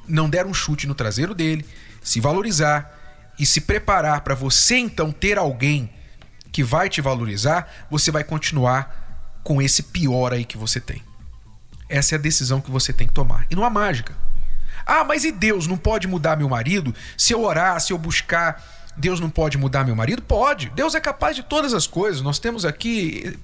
não 0.08 0.30
der 0.30 0.46
um 0.46 0.54
chute 0.54 0.86
no 0.86 0.94
traseiro 0.94 1.34
dele, 1.34 1.66
se 2.02 2.20
valorizar 2.20 2.94
e 3.38 3.44
se 3.44 3.60
preparar 3.60 4.22
para 4.22 4.34
você 4.34 4.76
então 4.76 5.12
ter 5.12 5.36
alguém 5.36 5.90
que 6.52 6.62
vai 6.62 6.88
te 6.88 7.00
valorizar, 7.00 7.86
você 7.90 8.10
vai 8.10 8.24
continuar 8.24 9.40
com 9.42 9.60
esse 9.60 9.82
pior 9.82 10.32
aí 10.32 10.44
que 10.44 10.56
você 10.56 10.80
tem. 10.80 11.02
Essa 11.88 12.14
é 12.14 12.18
a 12.18 12.20
decisão 12.20 12.60
que 12.60 12.70
você 12.70 12.92
tem 12.92 13.06
que 13.06 13.12
tomar. 13.12 13.46
E 13.50 13.54
não 13.54 13.64
há 13.64 13.70
mágica. 13.70 14.14
Ah, 14.84 15.04
mas 15.04 15.24
e 15.24 15.32
Deus 15.32 15.66
não 15.66 15.76
pode 15.76 16.06
mudar 16.06 16.36
meu 16.36 16.48
marido 16.48 16.94
se 17.16 17.32
eu 17.32 17.42
orar, 17.42 17.80
se 17.80 17.92
eu 17.92 17.98
buscar 17.98 18.62
Deus 18.96 19.20
não 19.20 19.28
pode 19.28 19.58
mudar 19.58 19.84
meu 19.84 19.94
marido? 19.94 20.22
Pode. 20.22 20.70
Deus 20.70 20.94
é 20.94 21.00
capaz 21.00 21.36
de 21.36 21.42
todas 21.42 21.74
as 21.74 21.86
coisas. 21.86 22.22
Nós 22.22 22.38
temos 22.38 22.64
aqui 22.64 23.38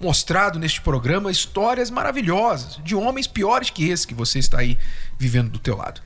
mostrado 0.00 0.58
neste 0.58 0.80
programa 0.80 1.30
histórias 1.30 1.90
maravilhosas 1.90 2.80
de 2.82 2.96
homens 2.96 3.26
piores 3.26 3.70
que 3.70 3.88
esse 3.88 4.06
que 4.06 4.14
você 4.14 4.40
está 4.40 4.58
aí 4.58 4.76
vivendo 5.16 5.50
do 5.50 5.58
teu 5.58 5.76
lado. 5.76 6.00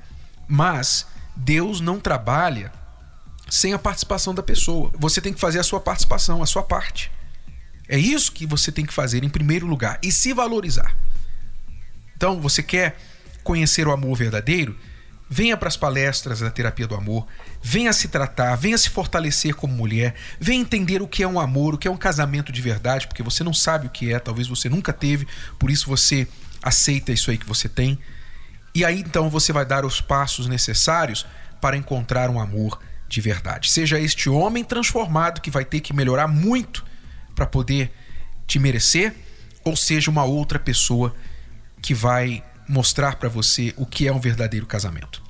Mas 0.46 1.06
Deus 1.34 1.80
não 1.80 1.98
trabalha 1.98 2.70
sem 3.52 3.74
a 3.74 3.78
participação 3.78 4.34
da 4.34 4.42
pessoa. 4.42 4.90
Você 4.98 5.20
tem 5.20 5.30
que 5.30 5.38
fazer 5.38 5.58
a 5.58 5.62
sua 5.62 5.78
participação, 5.78 6.42
a 6.42 6.46
sua 6.46 6.62
parte. 6.62 7.12
É 7.86 7.98
isso 7.98 8.32
que 8.32 8.46
você 8.46 8.72
tem 8.72 8.86
que 8.86 8.94
fazer 8.94 9.22
em 9.22 9.28
primeiro 9.28 9.66
lugar 9.66 9.98
e 10.02 10.10
se 10.10 10.32
valorizar. 10.32 10.96
Então, 12.16 12.40
você 12.40 12.62
quer 12.62 12.96
conhecer 13.44 13.86
o 13.86 13.92
amor 13.92 14.16
verdadeiro? 14.16 14.74
venha 15.28 15.56
para 15.56 15.68
as 15.68 15.78
palestras 15.78 16.40
da 16.40 16.50
terapia 16.50 16.86
do 16.86 16.94
amor, 16.94 17.26
venha 17.62 17.90
se 17.94 18.08
tratar, 18.08 18.54
venha 18.54 18.76
se 18.76 18.90
fortalecer 18.90 19.54
como 19.54 19.72
mulher, 19.72 20.14
venha 20.38 20.60
entender 20.60 21.00
o 21.00 21.08
que 21.08 21.22
é 21.22 21.26
um 21.26 21.40
amor, 21.40 21.72
o 21.72 21.78
que 21.78 21.88
é 21.88 21.90
um 21.90 21.96
casamento 21.96 22.52
de 22.52 22.60
verdade, 22.60 23.06
porque 23.06 23.22
você 23.22 23.42
não 23.42 23.54
sabe 23.54 23.86
o 23.86 23.90
que 23.90 24.12
é, 24.12 24.18
talvez 24.18 24.46
você 24.46 24.68
nunca 24.68 24.92
teve, 24.92 25.26
por 25.58 25.70
isso 25.70 25.86
você 25.86 26.28
aceita 26.62 27.12
isso 27.12 27.30
aí 27.30 27.38
que 27.38 27.48
você 27.48 27.66
tem. 27.66 27.98
E 28.74 28.84
aí 28.84 29.00
então 29.00 29.30
você 29.30 29.54
vai 29.54 29.64
dar 29.64 29.86
os 29.86 30.02
passos 30.02 30.46
necessários 30.46 31.24
para 31.62 31.78
encontrar 31.78 32.28
um 32.28 32.38
amor 32.38 32.78
de 33.12 33.20
verdade. 33.20 33.70
Seja 33.70 34.00
este 34.00 34.30
homem 34.30 34.64
transformado 34.64 35.42
que 35.42 35.50
vai 35.50 35.66
ter 35.66 35.80
que 35.80 35.92
melhorar 35.92 36.26
muito 36.26 36.82
para 37.34 37.44
poder 37.44 37.92
te 38.46 38.58
merecer, 38.58 39.14
ou 39.62 39.76
seja 39.76 40.10
uma 40.10 40.24
outra 40.24 40.58
pessoa 40.58 41.14
que 41.82 41.92
vai 41.92 42.42
mostrar 42.66 43.16
para 43.16 43.28
você 43.28 43.74
o 43.76 43.84
que 43.84 44.08
é 44.08 44.12
um 44.12 44.18
verdadeiro 44.18 44.64
casamento. 44.64 45.22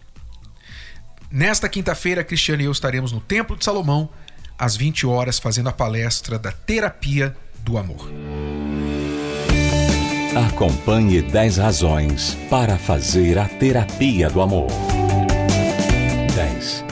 Nesta 1.28 1.68
quinta-feira, 1.68 2.22
Cristiane 2.22 2.62
e 2.62 2.66
eu 2.66 2.72
estaremos 2.72 3.10
no 3.10 3.20
Templo 3.20 3.56
de 3.56 3.64
Salomão, 3.64 4.08
às 4.56 4.76
20 4.76 5.04
horas, 5.04 5.40
fazendo 5.40 5.68
a 5.68 5.72
palestra 5.72 6.38
da 6.38 6.52
Terapia 6.52 7.36
do 7.64 7.78
Amor. 7.78 8.08
Acompanhe 10.46 11.20
10 11.20 11.56
razões 11.56 12.38
para 12.48 12.78
fazer 12.78 13.38
a 13.38 13.48
terapia 13.48 14.30
do 14.30 14.40
amor. 14.40 14.68
10. 16.34 16.91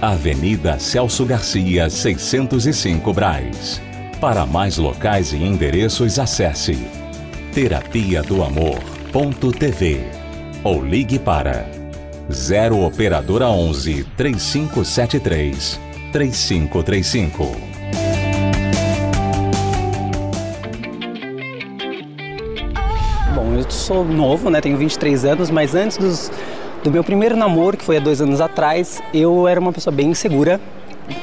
Avenida 0.00 0.78
Celso 0.78 1.24
Garcia, 1.24 1.88
605 1.88 3.12
Braz. 3.14 3.80
Para 4.20 4.44
mais 4.44 4.76
locais 4.76 5.32
e 5.32 5.36
endereços, 5.36 6.18
acesse 6.18 6.76
terapia 7.54 8.22
do 8.22 8.42
amor.tv 8.42 10.04
ou 10.62 10.84
ligue 10.84 11.18
para 11.18 11.66
0 12.30 12.84
operadora 12.84 13.48
11 13.48 14.04
3573 14.16 15.80
3535. 16.12 17.56
Bom, 23.34 23.54
eu 23.54 23.70
sou 23.70 24.04
novo, 24.04 24.50
né? 24.50 24.60
Tenho 24.60 24.76
23 24.76 25.24
anos, 25.24 25.50
mas 25.50 25.74
antes 25.74 25.96
dos, 25.96 26.30
do 26.86 26.92
meu 26.92 27.02
primeiro 27.02 27.36
namoro, 27.36 27.76
que 27.76 27.84
foi 27.84 27.96
há 27.96 28.00
dois 28.00 28.20
anos 28.20 28.40
atrás, 28.40 29.02
eu 29.12 29.48
era 29.48 29.58
uma 29.58 29.72
pessoa 29.72 29.92
bem 29.92 30.10
insegura, 30.10 30.60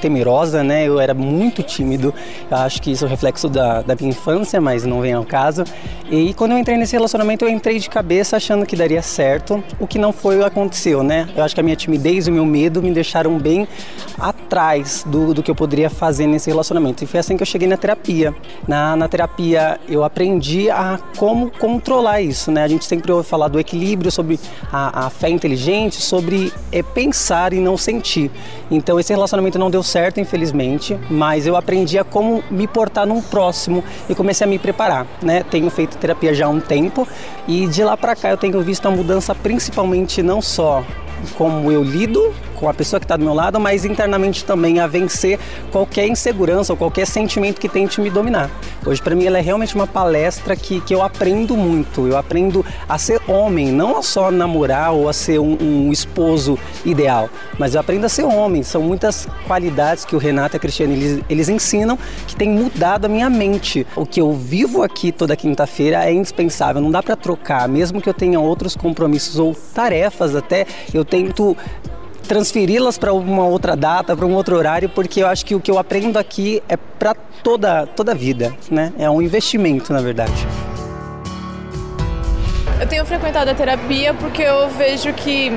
temerosa, 0.02 0.63
né? 0.63 0.88
Eu 0.88 1.00
era 1.00 1.13
muito 1.13 1.63
tímido. 1.63 2.13
Eu 2.50 2.58
acho 2.58 2.82
que 2.82 2.91
isso 2.91 3.06
é 3.06 3.08
um 3.08 3.10
reflexo 3.10 3.50
da, 3.50 3.82
da 3.82 3.96
minha 3.96 4.10
infância, 4.10 4.60
mas 4.60 4.86
não 4.86 5.02
vem 5.02 5.13
ao 5.13 5.26
caso. 5.26 5.63
E 6.10 6.34
quando 6.34 6.52
eu 6.52 6.58
entrei 6.58 6.78
nesse 6.78 6.93
relacionamento, 6.93 7.46
eu 7.46 7.50
entrei 7.50 7.80
de 7.80 7.89
cabeça 7.89 8.38
achando 8.38 8.65
que 8.65 8.76
daria 8.76 9.02
certo, 9.02 9.63
o 9.80 9.88
que 9.88 9.98
não 9.98 10.12
foi 10.12 10.38
o 10.38 10.46
aconteceu, 10.46 11.02
né? 11.04 11.28
Eu 11.36 11.43
acho 11.43 11.56
que 11.56 11.62
a 11.62 11.63
minha 11.63 11.76
timidez 11.76 12.28
e 12.28 12.30
o 12.30 12.34
meu 12.34 12.46
medo 12.46 12.82
me 12.82 12.91
deixaram 12.91 13.38
bem 13.38 13.67
atrás 14.19 15.04
do, 15.08 15.34
do 15.34 15.41
que 15.41 15.50
eu 15.50 15.56
poderia 15.56 15.89
fazer 15.89 16.28
nesse 16.28 16.50
relacionamento. 16.50 17.04
E 17.04 17.08
foi 17.08 17.19
assim 17.19 17.36
que 17.36 17.43
eu 17.43 17.48
cheguei 17.48 17.67
na 17.67 17.78
terapia. 17.78 18.34
Na, 18.67 18.96
na 18.96 19.08
terapia, 19.08 19.80
eu 19.88 20.04
aprendi 20.04 20.69
a 20.69 21.00
como 21.17 21.50
controlar 21.52 22.22
isso, 22.22 22.52
né? 22.52 22.63
A 22.63 22.67
gente 22.67 22.86
sempre 22.86 23.12
ouve 23.12 23.28
falar 23.28 23.48
do 23.48 23.60
equilíbrio, 23.60 24.12
sobre 24.12 24.39
a, 24.72 25.08
a 25.08 25.10
fé 25.10 25.30
inteligente, 25.30 26.02
sobre 26.02 26.54
é, 26.72 26.84
pensar 26.84 27.54
e 27.54 27.60
não 27.60 27.78
sentir. 27.78 28.30
Então, 28.69 29.00
esse 29.00 29.12
relacionamento 29.12 29.58
não 29.58 29.69
deu 29.73 29.81
certo, 29.81 30.19
infelizmente, 30.19 30.97
mas 31.09 31.47
eu 31.47 31.55
aprendi 31.55 31.97
a 31.97 32.03
como 32.03 32.43
me 32.51 32.67
portar 32.67 33.07
num 33.07 33.21
próximo 33.21 33.83
e 34.07 34.13
comecei 34.13 34.45
a 34.45 34.47
me 34.47 34.59
preparar, 34.59 35.07
né? 35.19 35.43
Tenho 35.49 35.67
feito 35.71 35.97
terapia 35.97 36.31
já 36.31 36.45
há 36.45 36.49
um 36.49 36.59
tempo 36.59 37.07
e 37.47 37.65
de 37.67 37.83
lá 37.83 37.97
para 37.97 38.15
cá 38.15 38.29
eu 38.29 38.38
tenho 38.38 38.62
visto 38.62 38.86
a 38.86 38.91
mudança 38.91 39.33
principalmente 39.33 40.21
não 40.21 40.41
só 40.43 40.83
como 41.36 41.71
eu 41.71 41.83
lido 41.83 42.33
com 42.63 42.69
a 42.69 42.73
pessoa 42.73 42.97
que 42.97 43.04
está 43.04 43.17
do 43.17 43.26
meu 43.26 43.34
lado, 43.34 43.60
mas 43.60 43.84
internamente 43.84 44.45
também 44.45 44.80
a 44.80 44.88
vencer 44.88 45.38
qualquer 45.69 46.08
insegurança 46.08 46.71
ou 46.71 46.78
qualquer 46.78 47.06
sentimento 47.06 47.60
que 47.60 47.67
tente 47.67 47.99
me 47.99 48.10
dominar. 48.10 48.49
Hoje, 48.86 49.02
para 49.02 49.13
mim, 49.13 49.26
ela 49.26 49.38
é 49.38 49.41
realmente 49.41 49.76
uma 49.76 49.86
palestra 49.86 50.56
que, 50.56 50.80
que 50.80 50.95
eu 50.95 51.02
aprendo 51.02 51.58
muito. 51.58 52.08
Eu 52.08 52.17
aprendo 52.17 52.65
a 52.88 52.97
ser 52.97 53.19
homem, 53.28 53.69
não 53.69 54.02
só 54.02 54.32
namorar 54.32 54.93
ou 54.93 55.10
a 55.10 55.13
ser 55.13 55.39
um, 55.39 55.58
um 55.60 55.91
esposo 55.91 56.58
ideal, 56.86 57.30
mas 57.60 57.76
eu 57.76 57.82
aprendo 57.82 58.06
a 58.06 58.10
ser 58.10 58.23
homem. 58.23 58.63
São 58.63 58.82
muitas 58.82 59.28
qualidades 59.45 60.06
que 60.06 60.15
o 60.15 60.19
Renato 60.19 60.56
e 60.56 60.58
a 60.58 60.60
Cristiane 60.60 60.93
eles, 60.93 61.23
eles 61.30 61.49
ensinam 61.49 61.99
que 62.26 62.34
tem 62.34 62.49
mudado 62.49 63.06
a 63.06 63.10
minha 63.10 63.30
mente. 63.30 63.86
O 63.93 64.06
que 64.06 64.21
eu 64.21 64.32
vivo 64.32 64.84
aqui 64.84 65.12
toda 65.12 65.36
quinta-feira 65.36 66.06
é 66.06 66.13
indispensável, 66.13 66.82
não 66.82 66.91
dá 66.91 67.04
para 67.04 67.17
trocar, 67.17 67.67
mesmo 67.67 68.02
que 68.02 68.08
eu 68.08 68.13
tenha 68.13 68.39
outros 68.39 68.73
compromissos 68.73 69.38
ou 69.38 69.54
tarefas 69.73 70.34
até, 70.34 70.65
eu 70.93 71.04
tento 71.04 71.58
transferi-las 72.27 72.97
para 72.97 73.13
uma 73.13 73.45
outra 73.45 73.75
data, 73.75 74.15
para 74.15 74.25
um 74.25 74.33
outro 74.33 74.55
horário, 74.55 74.89
porque 74.89 75.21
eu 75.21 75.27
acho 75.27 75.45
que 75.45 75.55
o 75.55 75.59
que 75.59 75.69
eu 75.69 75.77
aprendo 75.77 76.17
aqui 76.17 76.63
é 76.67 76.77
para 76.77 77.13
toda, 77.43 77.86
toda 77.86 78.12
a 78.12 78.15
vida, 78.15 78.53
né? 78.71 78.93
É 78.97 79.09
um 79.09 79.21
investimento, 79.21 79.93
na 79.93 80.01
verdade. 80.01 80.47
Eu 82.79 82.88
tenho 82.88 83.05
frequentado 83.05 83.49
a 83.49 83.53
terapia 83.53 84.13
porque 84.13 84.41
eu 84.41 84.69
vejo 84.69 85.13
que 85.13 85.51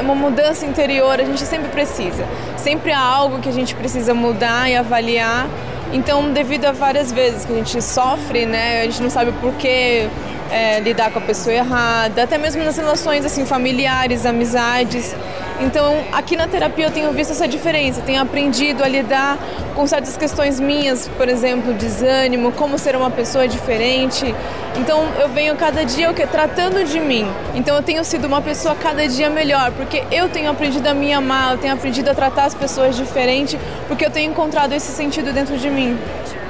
uma 0.00 0.14
mudança 0.14 0.64
interior 0.64 1.20
a 1.20 1.24
gente 1.24 1.42
sempre 1.42 1.68
precisa. 1.68 2.24
Sempre 2.56 2.92
há 2.92 3.00
algo 3.00 3.38
que 3.40 3.48
a 3.48 3.52
gente 3.52 3.74
precisa 3.74 4.14
mudar 4.14 4.70
e 4.70 4.76
avaliar. 4.76 5.46
Então, 5.92 6.32
devido 6.32 6.64
a 6.64 6.72
várias 6.72 7.12
vezes 7.12 7.44
que 7.44 7.52
a 7.52 7.56
gente 7.56 7.82
sofre, 7.82 8.46
né, 8.46 8.80
a 8.80 8.84
gente 8.84 9.02
não 9.02 9.10
sabe 9.10 9.30
por 9.32 9.52
que 9.54 10.08
é, 10.50 10.80
lidar 10.80 11.10
com 11.10 11.18
a 11.18 11.22
pessoa 11.22 11.54
errada, 11.54 12.22
até 12.22 12.38
mesmo 12.38 12.62
nas 12.62 12.76
relações 12.76 13.24
assim 13.24 13.44
familiares, 13.44 14.26
amizades. 14.26 15.14
Então, 15.60 15.96
aqui 16.12 16.36
na 16.36 16.48
terapia 16.48 16.86
eu 16.86 16.90
tenho 16.90 17.12
visto 17.12 17.30
essa 17.30 17.46
diferença, 17.46 18.00
tenho 18.00 18.20
aprendido 18.20 18.82
a 18.82 18.88
lidar 18.88 19.38
com 19.74 19.86
certas 19.86 20.16
questões 20.16 20.58
minhas, 20.58 21.08
por 21.16 21.28
exemplo, 21.28 21.72
desânimo, 21.72 22.52
como 22.52 22.78
ser 22.78 22.96
uma 22.96 23.10
pessoa 23.10 23.46
diferente. 23.46 24.34
Então, 24.76 25.06
eu 25.20 25.28
venho 25.28 25.54
cada 25.56 25.84
dia 25.84 26.10
o 26.10 26.14
que 26.14 26.26
tratando 26.26 26.84
de 26.84 26.98
mim. 26.98 27.26
Então, 27.54 27.76
eu 27.76 27.82
tenho 27.82 28.04
sido 28.04 28.26
uma 28.26 28.42
pessoa 28.42 28.74
cada 28.74 29.06
dia 29.06 29.30
melhor, 29.30 29.70
porque 29.72 30.02
eu 30.10 30.28
tenho 30.28 30.50
aprendido 30.50 30.86
a 30.88 30.94
me 30.94 31.12
amar, 31.12 31.52
eu 31.52 31.58
tenho 31.58 31.74
aprendido 31.74 32.10
a 32.10 32.14
tratar 32.14 32.46
as 32.46 32.54
pessoas 32.54 32.96
diferente, 32.96 33.58
porque 33.86 34.04
eu 34.04 34.10
tenho 34.10 34.30
encontrado 34.30 34.72
esse 34.72 34.90
sentido 34.90 35.32
dentro 35.32 35.56
de 35.56 35.70
mim 35.70 35.81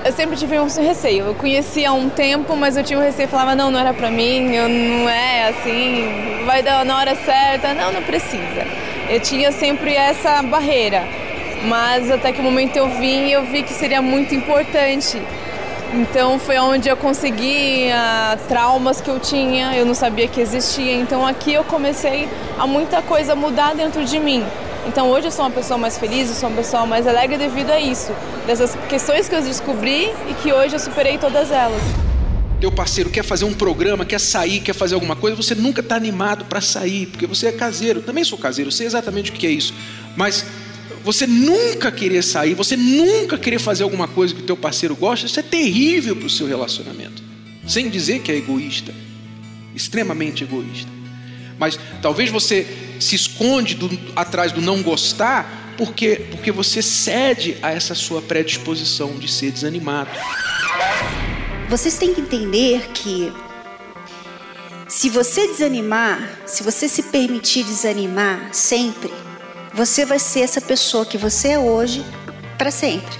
eu 0.05 0.13
sempre 0.13 0.37
tive 0.37 0.59
um 0.59 0.67
receio. 0.67 1.27
Eu 1.27 1.35
conhecia 1.35 1.91
há 1.91 1.93
um 1.93 2.09
tempo, 2.09 2.57
mas 2.57 2.77
eu 2.77 2.83
tinha 2.83 2.99
um 2.99 3.03
receio. 3.03 3.29
Falava, 3.29 3.55
não, 3.55 3.71
não 3.71 3.79
era 3.79 3.95
pra 3.95 4.11
mim, 4.11 4.55
eu 4.55 4.69
não 4.69 5.09
é 5.09 5.49
assim, 5.49 6.45
vai 6.45 6.63
dar 6.63 6.85
na 6.85 6.99
hora 6.99 7.15
certa. 7.15 7.73
Não, 7.75 7.93
não 7.93 8.03
precisa. 8.03 8.67
Eu 9.09 9.21
tinha 9.21 9.53
sempre 9.53 9.95
essa 9.95 10.43
barreira. 10.43 11.05
Mas 11.65 12.11
até 12.11 12.33
que 12.33 12.43
momento 12.43 12.77
eu 12.77 12.89
vim, 12.89 13.31
eu 13.31 13.45
vi 13.45 13.63
que 13.63 13.73
seria 13.73 14.03
muito 14.03 14.35
importante. 14.35 15.23
Então 15.95 16.39
foi 16.39 16.59
onde 16.59 16.89
eu 16.89 16.97
consegui 16.97 17.89
uh, 17.91 18.39
traumas 18.49 19.01
que 19.01 19.11
eu 19.11 19.21
tinha, 19.21 19.77
eu 19.77 19.85
não 19.85 19.95
sabia 19.95 20.27
que 20.27 20.41
existia. 20.41 20.97
Então 20.97 21.25
aqui 21.27 21.53
eu 21.53 21.63
comecei 21.65 22.29
a 22.59 22.67
muita 22.67 23.03
coisa 23.03 23.35
mudar 23.35 23.75
dentro 23.75 24.05
de 24.05 24.19
mim. 24.19 24.43
Então 24.87 25.09
hoje 25.11 25.29
eu 25.29 25.31
sou 25.31 25.45
uma 25.45 25.51
pessoa 25.51 25.79
mais 25.79 25.97
feliz, 25.97 26.29
eu 26.29 26.35
sou 26.35 26.49
uma 26.49 26.57
pessoa 26.57 26.85
mais 26.85 27.07
alegre 27.07 27.37
devido 27.37 27.71
a 27.71 27.81
isso, 27.81 28.13
dessas 28.47 28.77
questões 28.89 29.29
que 29.29 29.35
eu 29.35 29.43
descobri 29.43 30.11
e 30.29 30.35
que 30.43 30.53
hoje 30.53 30.75
eu 30.75 30.81
superei 30.81 31.19
todas 31.19 31.51
elas. 31.53 31.81
Teu 32.61 32.71
parceiro 32.71 33.11
quer 33.11 33.25
fazer 33.25 33.45
um 33.45 33.55
programa, 33.55 34.05
quer 34.05 34.21
sair, 34.21 34.61
quer 34.61 34.73
fazer 34.73 34.95
alguma 34.95 35.17
coisa, 35.17 35.37
você 35.37 35.55
nunca 35.55 35.81
está 35.81 35.97
animado 35.97 36.45
para 36.45 36.61
sair, 36.61 37.07
porque 37.07 37.27
você 37.27 37.49
é 37.49 37.53
caseiro. 37.53 38.01
Eu 38.01 38.03
também 38.05 38.23
sou 38.25 38.39
caseiro, 38.39 38.71
sei 38.71 38.87
exatamente 38.87 39.31
o 39.31 39.35
que 39.35 39.47
é 39.47 39.51
isso. 39.51 39.75
Mas 40.17 40.45
você 41.05 41.27
nunca 41.27 41.91
querer 41.91 42.23
sair, 42.23 42.55
você 42.55 42.77
nunca 42.77 43.37
querer 43.37 43.59
fazer 43.59 43.83
alguma 43.83 44.07
coisa 44.07 44.35
que 44.35 44.43
o 44.43 44.45
teu 44.45 44.57
parceiro 44.57 44.95
gosta, 44.95 45.27
isso 45.27 45.39
é 45.39 45.43
terrível 45.43 46.15
para 46.15 46.27
o 46.27 46.31
seu 46.31 46.47
relacionamento. 46.47 47.23
Sem 47.67 47.89
dizer 47.89 48.21
que 48.21 48.31
é 48.31 48.37
egoísta, 48.37 48.93
extremamente 49.75 50.45
egoísta. 50.45 51.02
Mas 51.63 51.79
talvez 52.03 52.29
você 52.29 52.67
se 52.99 53.15
esconde 53.15 53.77
do, 53.77 53.89
atrás 54.17 54.51
do 54.51 54.61
não 54.61 54.83
gostar 54.83 55.75
porque, 55.79 56.27
porque 56.33 56.51
você 56.51 56.83
cede 56.83 57.57
a 57.63 57.71
essa 57.71 57.95
sua 57.95 58.21
predisposição 58.21 59.17
de 59.17 59.31
ser 59.31 59.53
desanimado. 59.53 60.11
Vocês 61.69 61.97
têm 61.97 62.13
que 62.13 62.21
entender 62.21 62.89
que 62.93 63.33
se 64.89 65.09
você 65.09 65.47
desanimar, 65.47 66.41
se 66.47 66.65
você 66.65 66.89
se 66.89 67.05
permitir 67.05 67.63
desanimar 67.63 68.53
sempre, 68.53 69.13
você 69.73 70.05
vai 70.05 70.19
ser 70.19 70.41
essa 70.41 70.61
pessoa 70.61 71.07
que 71.07 71.17
você 71.17 71.51
é 71.51 71.59
hoje 71.61 72.05
para 72.59 72.73
sempre. 72.73 73.17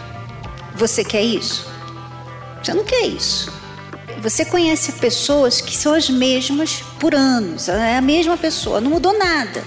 Você 0.75 1.05
quer 1.05 1.23
isso? 1.23 1.65
Você 2.61 2.75
não 2.75 2.83
quer 2.83 3.07
isso. 3.07 3.62
Você 4.23 4.45
conhece 4.45 4.93
pessoas 4.93 5.61
que 5.61 5.77
são 5.77 5.95
as 5.95 6.09
mesmas 6.09 6.85
por 7.01 7.13
anos, 7.13 7.69
é 7.69 7.97
a 7.97 8.01
mesma 8.01 8.37
pessoa, 8.37 8.81
não 8.81 8.93
mudou 8.93 9.19
nada. 9.19 9.65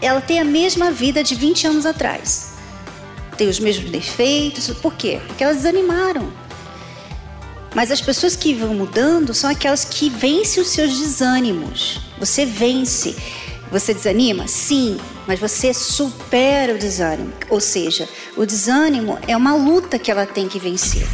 Ela 0.00 0.22
tem 0.22 0.40
a 0.40 0.44
mesma 0.46 0.90
vida 0.90 1.22
de 1.22 1.34
20 1.34 1.66
anos 1.66 1.84
atrás. 1.84 2.54
Tem 3.36 3.50
os 3.50 3.60
mesmos 3.60 3.90
defeitos, 3.90 4.68
por 4.78 4.94
quê? 4.94 5.20
Porque 5.26 5.44
elas 5.44 5.58
desanimaram. 5.58 6.32
Mas 7.74 7.90
as 7.90 8.00
pessoas 8.00 8.34
que 8.34 8.54
vão 8.54 8.72
mudando 8.72 9.34
são 9.34 9.50
aquelas 9.50 9.84
que 9.84 10.08
vencem 10.08 10.62
os 10.62 10.70
seus 10.70 10.98
desânimos. 10.98 12.00
Você 12.18 12.46
vence. 12.46 13.14
Você 13.70 13.92
desanima? 13.92 14.48
Sim, 14.48 14.96
mas 15.26 15.38
você 15.38 15.74
supera 15.74 16.74
o 16.74 16.78
desânimo. 16.78 17.34
Ou 17.50 17.60
seja, 17.60 18.08
o 18.38 18.46
desânimo 18.46 19.18
é 19.28 19.36
uma 19.36 19.54
luta 19.54 19.98
que 19.98 20.10
ela 20.10 20.24
tem 20.24 20.48
que 20.48 20.58
vencer. 20.58 21.06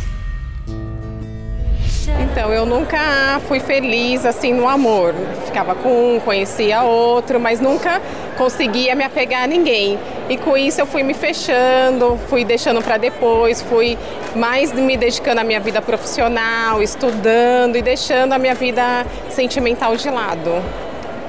Então, 2.31 2.53
eu 2.53 2.67
nunca 2.67 3.41
fui 3.49 3.59
feliz 3.59 4.27
assim 4.27 4.53
no 4.53 4.69
amor. 4.69 5.15
Ficava 5.47 5.75
com 5.75 6.17
um, 6.17 6.21
conhecia 6.21 6.83
outro, 6.83 7.41
mas 7.41 7.61
nunca 7.61 8.01
conseguia 8.37 8.95
me 8.95 9.03
apegar 9.03 9.45
a 9.45 9.47
ninguém. 9.47 9.99
E 10.29 10.37
com 10.37 10.57
isso 10.57 10.81
eu 10.81 10.87
fui 10.87 11.03
me 11.03 11.15
fechando, 11.15 12.19
fui 12.29 12.45
deixando 12.45 12.83
para 12.83 12.99
depois, 12.99 13.63
fui 13.63 13.99
mais 14.37 14.73
me 14.73 14.97
dedicando 14.97 15.41
à 15.41 15.45
minha 15.45 15.59
vida 15.59 15.81
profissional, 15.81 16.83
estudando 16.83 17.77
e 17.77 17.83
deixando 17.83 18.35
a 18.35 18.39
minha 18.39 18.55
vida 18.55 19.07
sentimental 19.31 19.97
de 19.97 20.11
lado. 20.11 20.63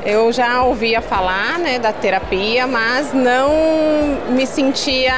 Eu 0.10 0.32
já 0.32 0.64
ouvia 0.64 1.02
falar 1.02 1.60
né, 1.60 1.78
da 1.78 1.94
terapia, 1.94 2.66
mas 2.66 3.14
não 3.14 3.52
me 4.30 4.48
sentia 4.48 5.14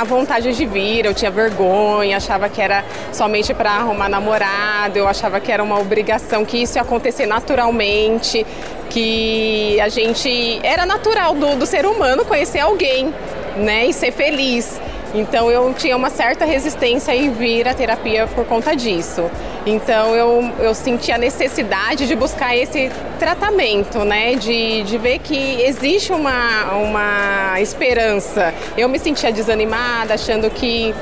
à 0.00 0.02
vontade 0.02 0.52
de 0.52 0.66
vir. 0.66 1.04
Eu 1.04 1.14
tinha 1.14 1.30
vergonha, 1.30 2.16
achava 2.16 2.48
que 2.48 2.60
era 2.60 2.84
somente 3.12 3.54
para 3.54 3.70
arrumar 3.70 4.08
namorado, 4.08 4.98
eu 4.98 5.06
achava 5.06 5.38
que 5.38 5.52
era 5.52 5.62
uma 5.62 5.78
obrigação, 5.78 6.44
que 6.44 6.60
isso 6.60 6.76
ia 6.76 6.82
acontecer 6.82 7.26
naturalmente, 7.26 8.44
que 8.90 9.80
a 9.80 9.88
gente. 9.88 10.58
Era 10.64 10.84
natural 10.84 11.36
do, 11.36 11.54
do 11.54 11.64
ser 11.64 11.86
humano 11.86 12.24
conhecer 12.24 12.58
alguém 12.58 13.14
né, 13.56 13.86
e 13.86 13.92
ser 13.92 14.10
feliz. 14.10 14.80
Então 15.14 15.48
eu 15.48 15.72
tinha 15.74 15.96
uma 15.96 16.10
certa 16.10 16.44
resistência 16.44 17.14
em 17.14 17.30
vir 17.30 17.68
à 17.68 17.72
terapia 17.72 18.26
por 18.26 18.44
conta 18.46 18.74
disso. 18.74 19.30
Então 19.66 20.14
eu, 20.14 20.52
eu 20.58 20.74
senti 20.74 21.10
a 21.10 21.16
necessidade 21.16 22.06
de 22.06 22.14
buscar 22.14 22.54
esse 22.54 22.90
tratamento, 23.18 24.00
né? 24.00 24.34
De, 24.34 24.82
de 24.82 24.98
ver 24.98 25.18
que 25.20 25.62
existe 25.62 26.12
uma, 26.12 26.72
uma 26.74 27.60
esperança. 27.60 28.52
Eu 28.76 28.88
me 28.88 28.98
sentia 28.98 29.32
desanimada, 29.32 30.14
achando 30.14 30.50
que 30.50 30.94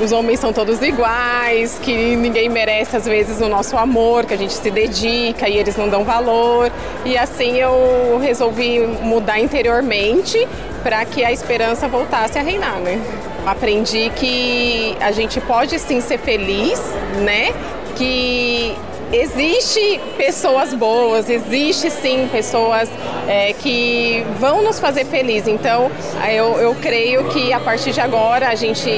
os 0.00 0.12
homens 0.12 0.40
são 0.40 0.52
todos 0.52 0.80
iguais, 0.82 1.78
que 1.82 2.16
ninguém 2.16 2.48
merece 2.48 2.96
às 2.96 3.04
vezes 3.06 3.40
o 3.40 3.48
nosso 3.48 3.76
amor, 3.76 4.24
que 4.24 4.34
a 4.34 4.36
gente 4.36 4.52
se 4.52 4.70
dedica 4.70 5.48
e 5.48 5.56
eles 5.56 5.76
não 5.76 5.88
dão 5.88 6.04
valor. 6.04 6.70
E 7.04 7.16
assim 7.18 7.56
eu 7.56 8.18
resolvi 8.22 8.80
mudar 8.80 9.38
interiormente 9.40 10.46
para 10.82 11.04
que 11.04 11.24
a 11.24 11.32
esperança 11.32 11.88
voltasse 11.88 12.38
a 12.38 12.42
reinar, 12.42 12.78
né? 12.80 13.00
Aprendi 13.46 14.10
que 14.16 14.96
a 15.00 15.12
gente 15.12 15.40
pode 15.40 15.78
sim 15.78 16.00
ser 16.00 16.18
feliz, 16.18 16.80
né? 17.22 17.52
Que 17.96 18.76
existe 19.12 20.00
pessoas 20.16 20.74
boas, 20.74 21.28
existe 21.30 21.90
sim 21.90 22.28
pessoas 22.30 22.90
é, 23.28 23.52
que 23.52 24.24
vão 24.38 24.62
nos 24.62 24.78
fazer 24.78 25.04
feliz. 25.04 25.46
Então, 25.46 25.90
eu, 26.30 26.58
eu 26.58 26.74
creio 26.74 27.24
que 27.28 27.52
a 27.52 27.60
partir 27.60 27.92
de 27.92 28.00
agora, 28.00 28.48
a 28.48 28.54
gente 28.54 28.90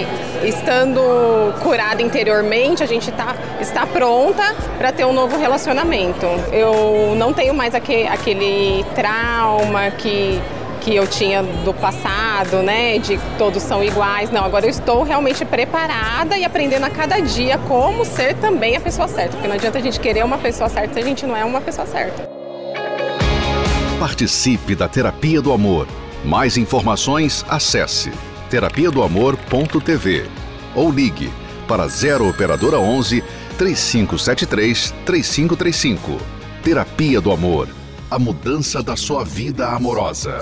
estando 0.44 1.54
curada 1.62 2.02
interiormente, 2.02 2.82
a 2.82 2.86
gente 2.86 3.10
tá, 3.12 3.34
está 3.60 3.86
pronta 3.86 4.54
para 4.76 4.92
ter 4.92 5.04
um 5.04 5.12
novo 5.12 5.38
relacionamento. 5.38 6.26
Eu 6.52 7.14
não 7.16 7.32
tenho 7.32 7.54
mais 7.54 7.74
aquele, 7.74 8.08
aquele 8.08 8.84
trauma 8.94 9.90
que 9.90 10.40
que 10.78 10.94
eu 10.94 11.06
tinha 11.06 11.42
do 11.42 11.74
passado, 11.74 12.62
né, 12.62 12.98
de 12.98 13.18
todos 13.36 13.62
são 13.62 13.82
iguais. 13.82 14.30
Não, 14.30 14.44
agora 14.44 14.66
eu 14.66 14.70
estou 14.70 15.02
realmente 15.02 15.44
preparada 15.44 16.36
e 16.36 16.44
aprendendo 16.44 16.84
a 16.84 16.90
cada 16.90 17.20
dia 17.20 17.58
como 17.68 18.04
ser 18.04 18.34
também 18.34 18.76
a 18.76 18.80
pessoa 18.80 19.08
certa, 19.08 19.32
porque 19.32 19.48
não 19.48 19.54
adianta 19.54 19.78
a 19.78 19.82
gente 19.82 20.00
querer 20.00 20.24
uma 20.24 20.38
pessoa 20.38 20.68
certa 20.68 20.94
se 20.94 21.00
a 21.00 21.02
gente 21.02 21.26
não 21.26 21.36
é 21.36 21.44
uma 21.44 21.60
pessoa 21.60 21.86
certa. 21.86 22.28
Participe 23.98 24.74
da 24.74 24.88
Terapia 24.88 25.42
do 25.42 25.52
Amor. 25.52 25.86
Mais 26.24 26.56
informações, 26.56 27.44
acesse 27.48 28.12
terapia 28.48 28.90
do 28.90 29.02
amor.tv 29.02 30.26
ou 30.74 30.90
ligue 30.90 31.30
para 31.66 31.86
0 31.86 32.28
operadora 32.28 32.78
11 32.78 33.22
3573 33.58 34.94
3535. 35.04 36.18
Terapia 36.62 37.20
do 37.20 37.30
Amor 37.30 37.68
a 38.10 38.18
mudança 38.18 38.82
da 38.82 38.96
sua 38.96 39.22
vida 39.22 39.68
amorosa. 39.68 40.40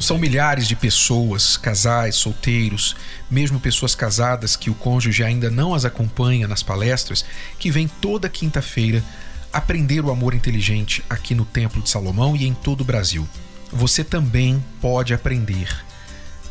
São 0.00 0.16
milhares 0.16 0.66
de 0.66 0.74
pessoas, 0.74 1.56
casais, 1.56 2.14
solteiros, 2.16 2.96
mesmo 3.30 3.60
pessoas 3.60 3.94
casadas 3.94 4.56
que 4.56 4.70
o 4.70 4.74
cônjuge 4.74 5.22
ainda 5.22 5.50
não 5.50 5.74
as 5.74 5.84
acompanha 5.84 6.48
nas 6.48 6.62
palestras, 6.62 7.26
que 7.58 7.70
vêm 7.70 7.88
toda 8.00 8.28
quinta-feira 8.28 9.04
aprender 9.52 10.02
o 10.02 10.10
amor 10.10 10.32
inteligente 10.32 11.04
aqui 11.10 11.34
no 11.34 11.44
Templo 11.44 11.82
de 11.82 11.90
Salomão 11.90 12.34
e 12.34 12.46
em 12.46 12.54
todo 12.54 12.80
o 12.80 12.84
Brasil. 12.84 13.28
Você 13.70 14.02
também 14.02 14.64
pode 14.80 15.12
aprender. 15.12 15.84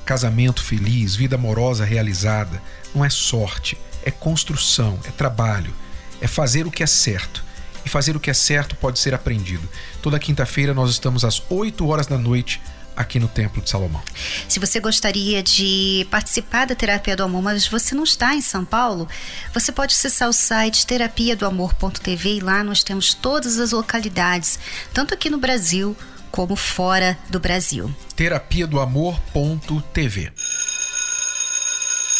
Casamento 0.05 0.61
feliz, 0.61 1.15
vida 1.15 1.35
amorosa 1.35 1.83
realizada, 1.83 2.61
não 2.93 3.03
é 3.03 3.09
sorte, 3.09 3.75
é 4.03 4.11
construção, 4.11 4.99
é 5.03 5.09
trabalho, 5.09 5.73
é 6.21 6.27
fazer 6.27 6.67
o 6.67 6.71
que 6.71 6.83
é 6.83 6.87
certo 6.87 7.46
e 7.87 7.89
fazer 7.89 8.15
o 8.15 8.19
que 8.19 8.29
é 8.29 8.33
certo 8.33 8.75
pode 8.75 8.99
ser 8.99 9.13
aprendido. 9.13 9.67
Toda 10.01 10.19
quinta-feira 10.19 10.73
nós 10.73 10.91
estamos 10.91 11.23
às 11.23 11.41
8 11.49 11.87
horas 11.87 12.05
da 12.05 12.17
noite 12.17 12.61
aqui 12.95 13.19
no 13.19 13.27
Templo 13.27 13.61
de 13.61 13.69
Salomão. 13.69 14.01
Se 14.49 14.59
você 14.59 14.79
gostaria 14.79 15.41
de 15.41 16.05
participar 16.11 16.65
da 16.65 16.75
Terapia 16.75 17.15
do 17.15 17.23
Amor, 17.23 17.41
mas 17.41 17.67
você 17.67 17.95
não 17.95 18.03
está 18.03 18.35
em 18.35 18.41
São 18.41 18.65
Paulo, 18.65 19.07
você 19.53 19.71
pode 19.71 19.93
acessar 19.93 20.27
o 20.27 20.33
site 20.33 20.85
terapia 20.85 21.35
do 21.35 21.45
amor.tv 21.45 22.37
e 22.37 22.39
lá 22.39 22.63
nós 22.63 22.83
temos 22.83 23.13
todas 23.13 23.59
as 23.59 23.71
localidades, 23.71 24.59
tanto 24.93 25.13
aqui 25.13 25.29
no 25.29 25.37
Brasil 25.37 25.95
como 26.29 26.55
fora 26.55 27.17
do 27.29 27.39
Brasil. 27.39 27.93
Terapia 28.15 28.67
do 28.67 28.79
amor.tv. 28.79 30.33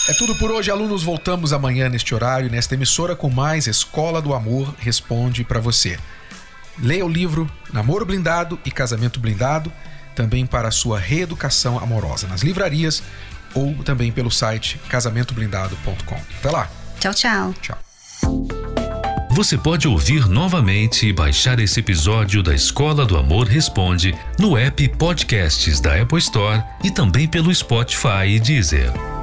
É 0.10 0.14
tudo 0.14 0.34
por 0.36 0.50
hoje, 0.52 0.72
alunos. 0.72 1.04
Voltamos 1.04 1.52
amanhã 1.52 1.90
neste 1.90 2.16
horário, 2.16 2.50
nesta 2.50 2.76
emissora, 2.76 3.14
com 3.14 3.30
mais 3.30 3.68
Escola 3.68 4.22
do 4.22 4.34
Amor 4.34 4.74
Responde 4.80 5.44
para 5.44 5.60
você. 5.60 6.00
Leia 6.80 7.06
o 7.06 7.10
livro 7.10 7.50
Namoro 7.74 8.06
Blindado 8.06 8.58
e 8.64 8.72
Casamento 8.72 9.20
Blindado, 9.20 9.72
também 10.16 10.46
para 10.46 10.70
a 10.70 10.72
sua 10.72 10.98
reeducação 10.98 11.78
amorosa 11.78 12.26
nas 12.28 12.42
livrarias 12.42 13.04
ou 13.54 13.74
também 13.84 14.12
pelo 14.12 14.32
site 14.32 14.80
casamentoblindado.com. 14.88 16.22
Até 16.40 16.52
lá. 16.52 16.70
Tchau, 17.00 17.14
tchau. 17.14 17.54
Tchau. 17.62 17.78
Você 19.32 19.58
pode 19.58 19.88
ouvir 19.88 20.28
novamente 20.28 21.08
e 21.08 21.14
baixar 21.14 21.60
esse 21.60 21.82
episódio 21.82 22.42
da 22.42 22.56
Escola 22.56 23.06
do 23.06 23.18
Amor 23.18 23.46
Responde 23.46 24.18
no 24.40 24.58
app 24.58 24.88
Podcasts 24.90 25.82
da 25.82 26.02
Apple 26.02 26.18
Store 26.20 26.64
e 26.84 26.90
também 26.90 27.28
pelo 27.28 27.54
Spotify 27.54 28.26
e 28.28 28.40
Deezer. 28.40 29.17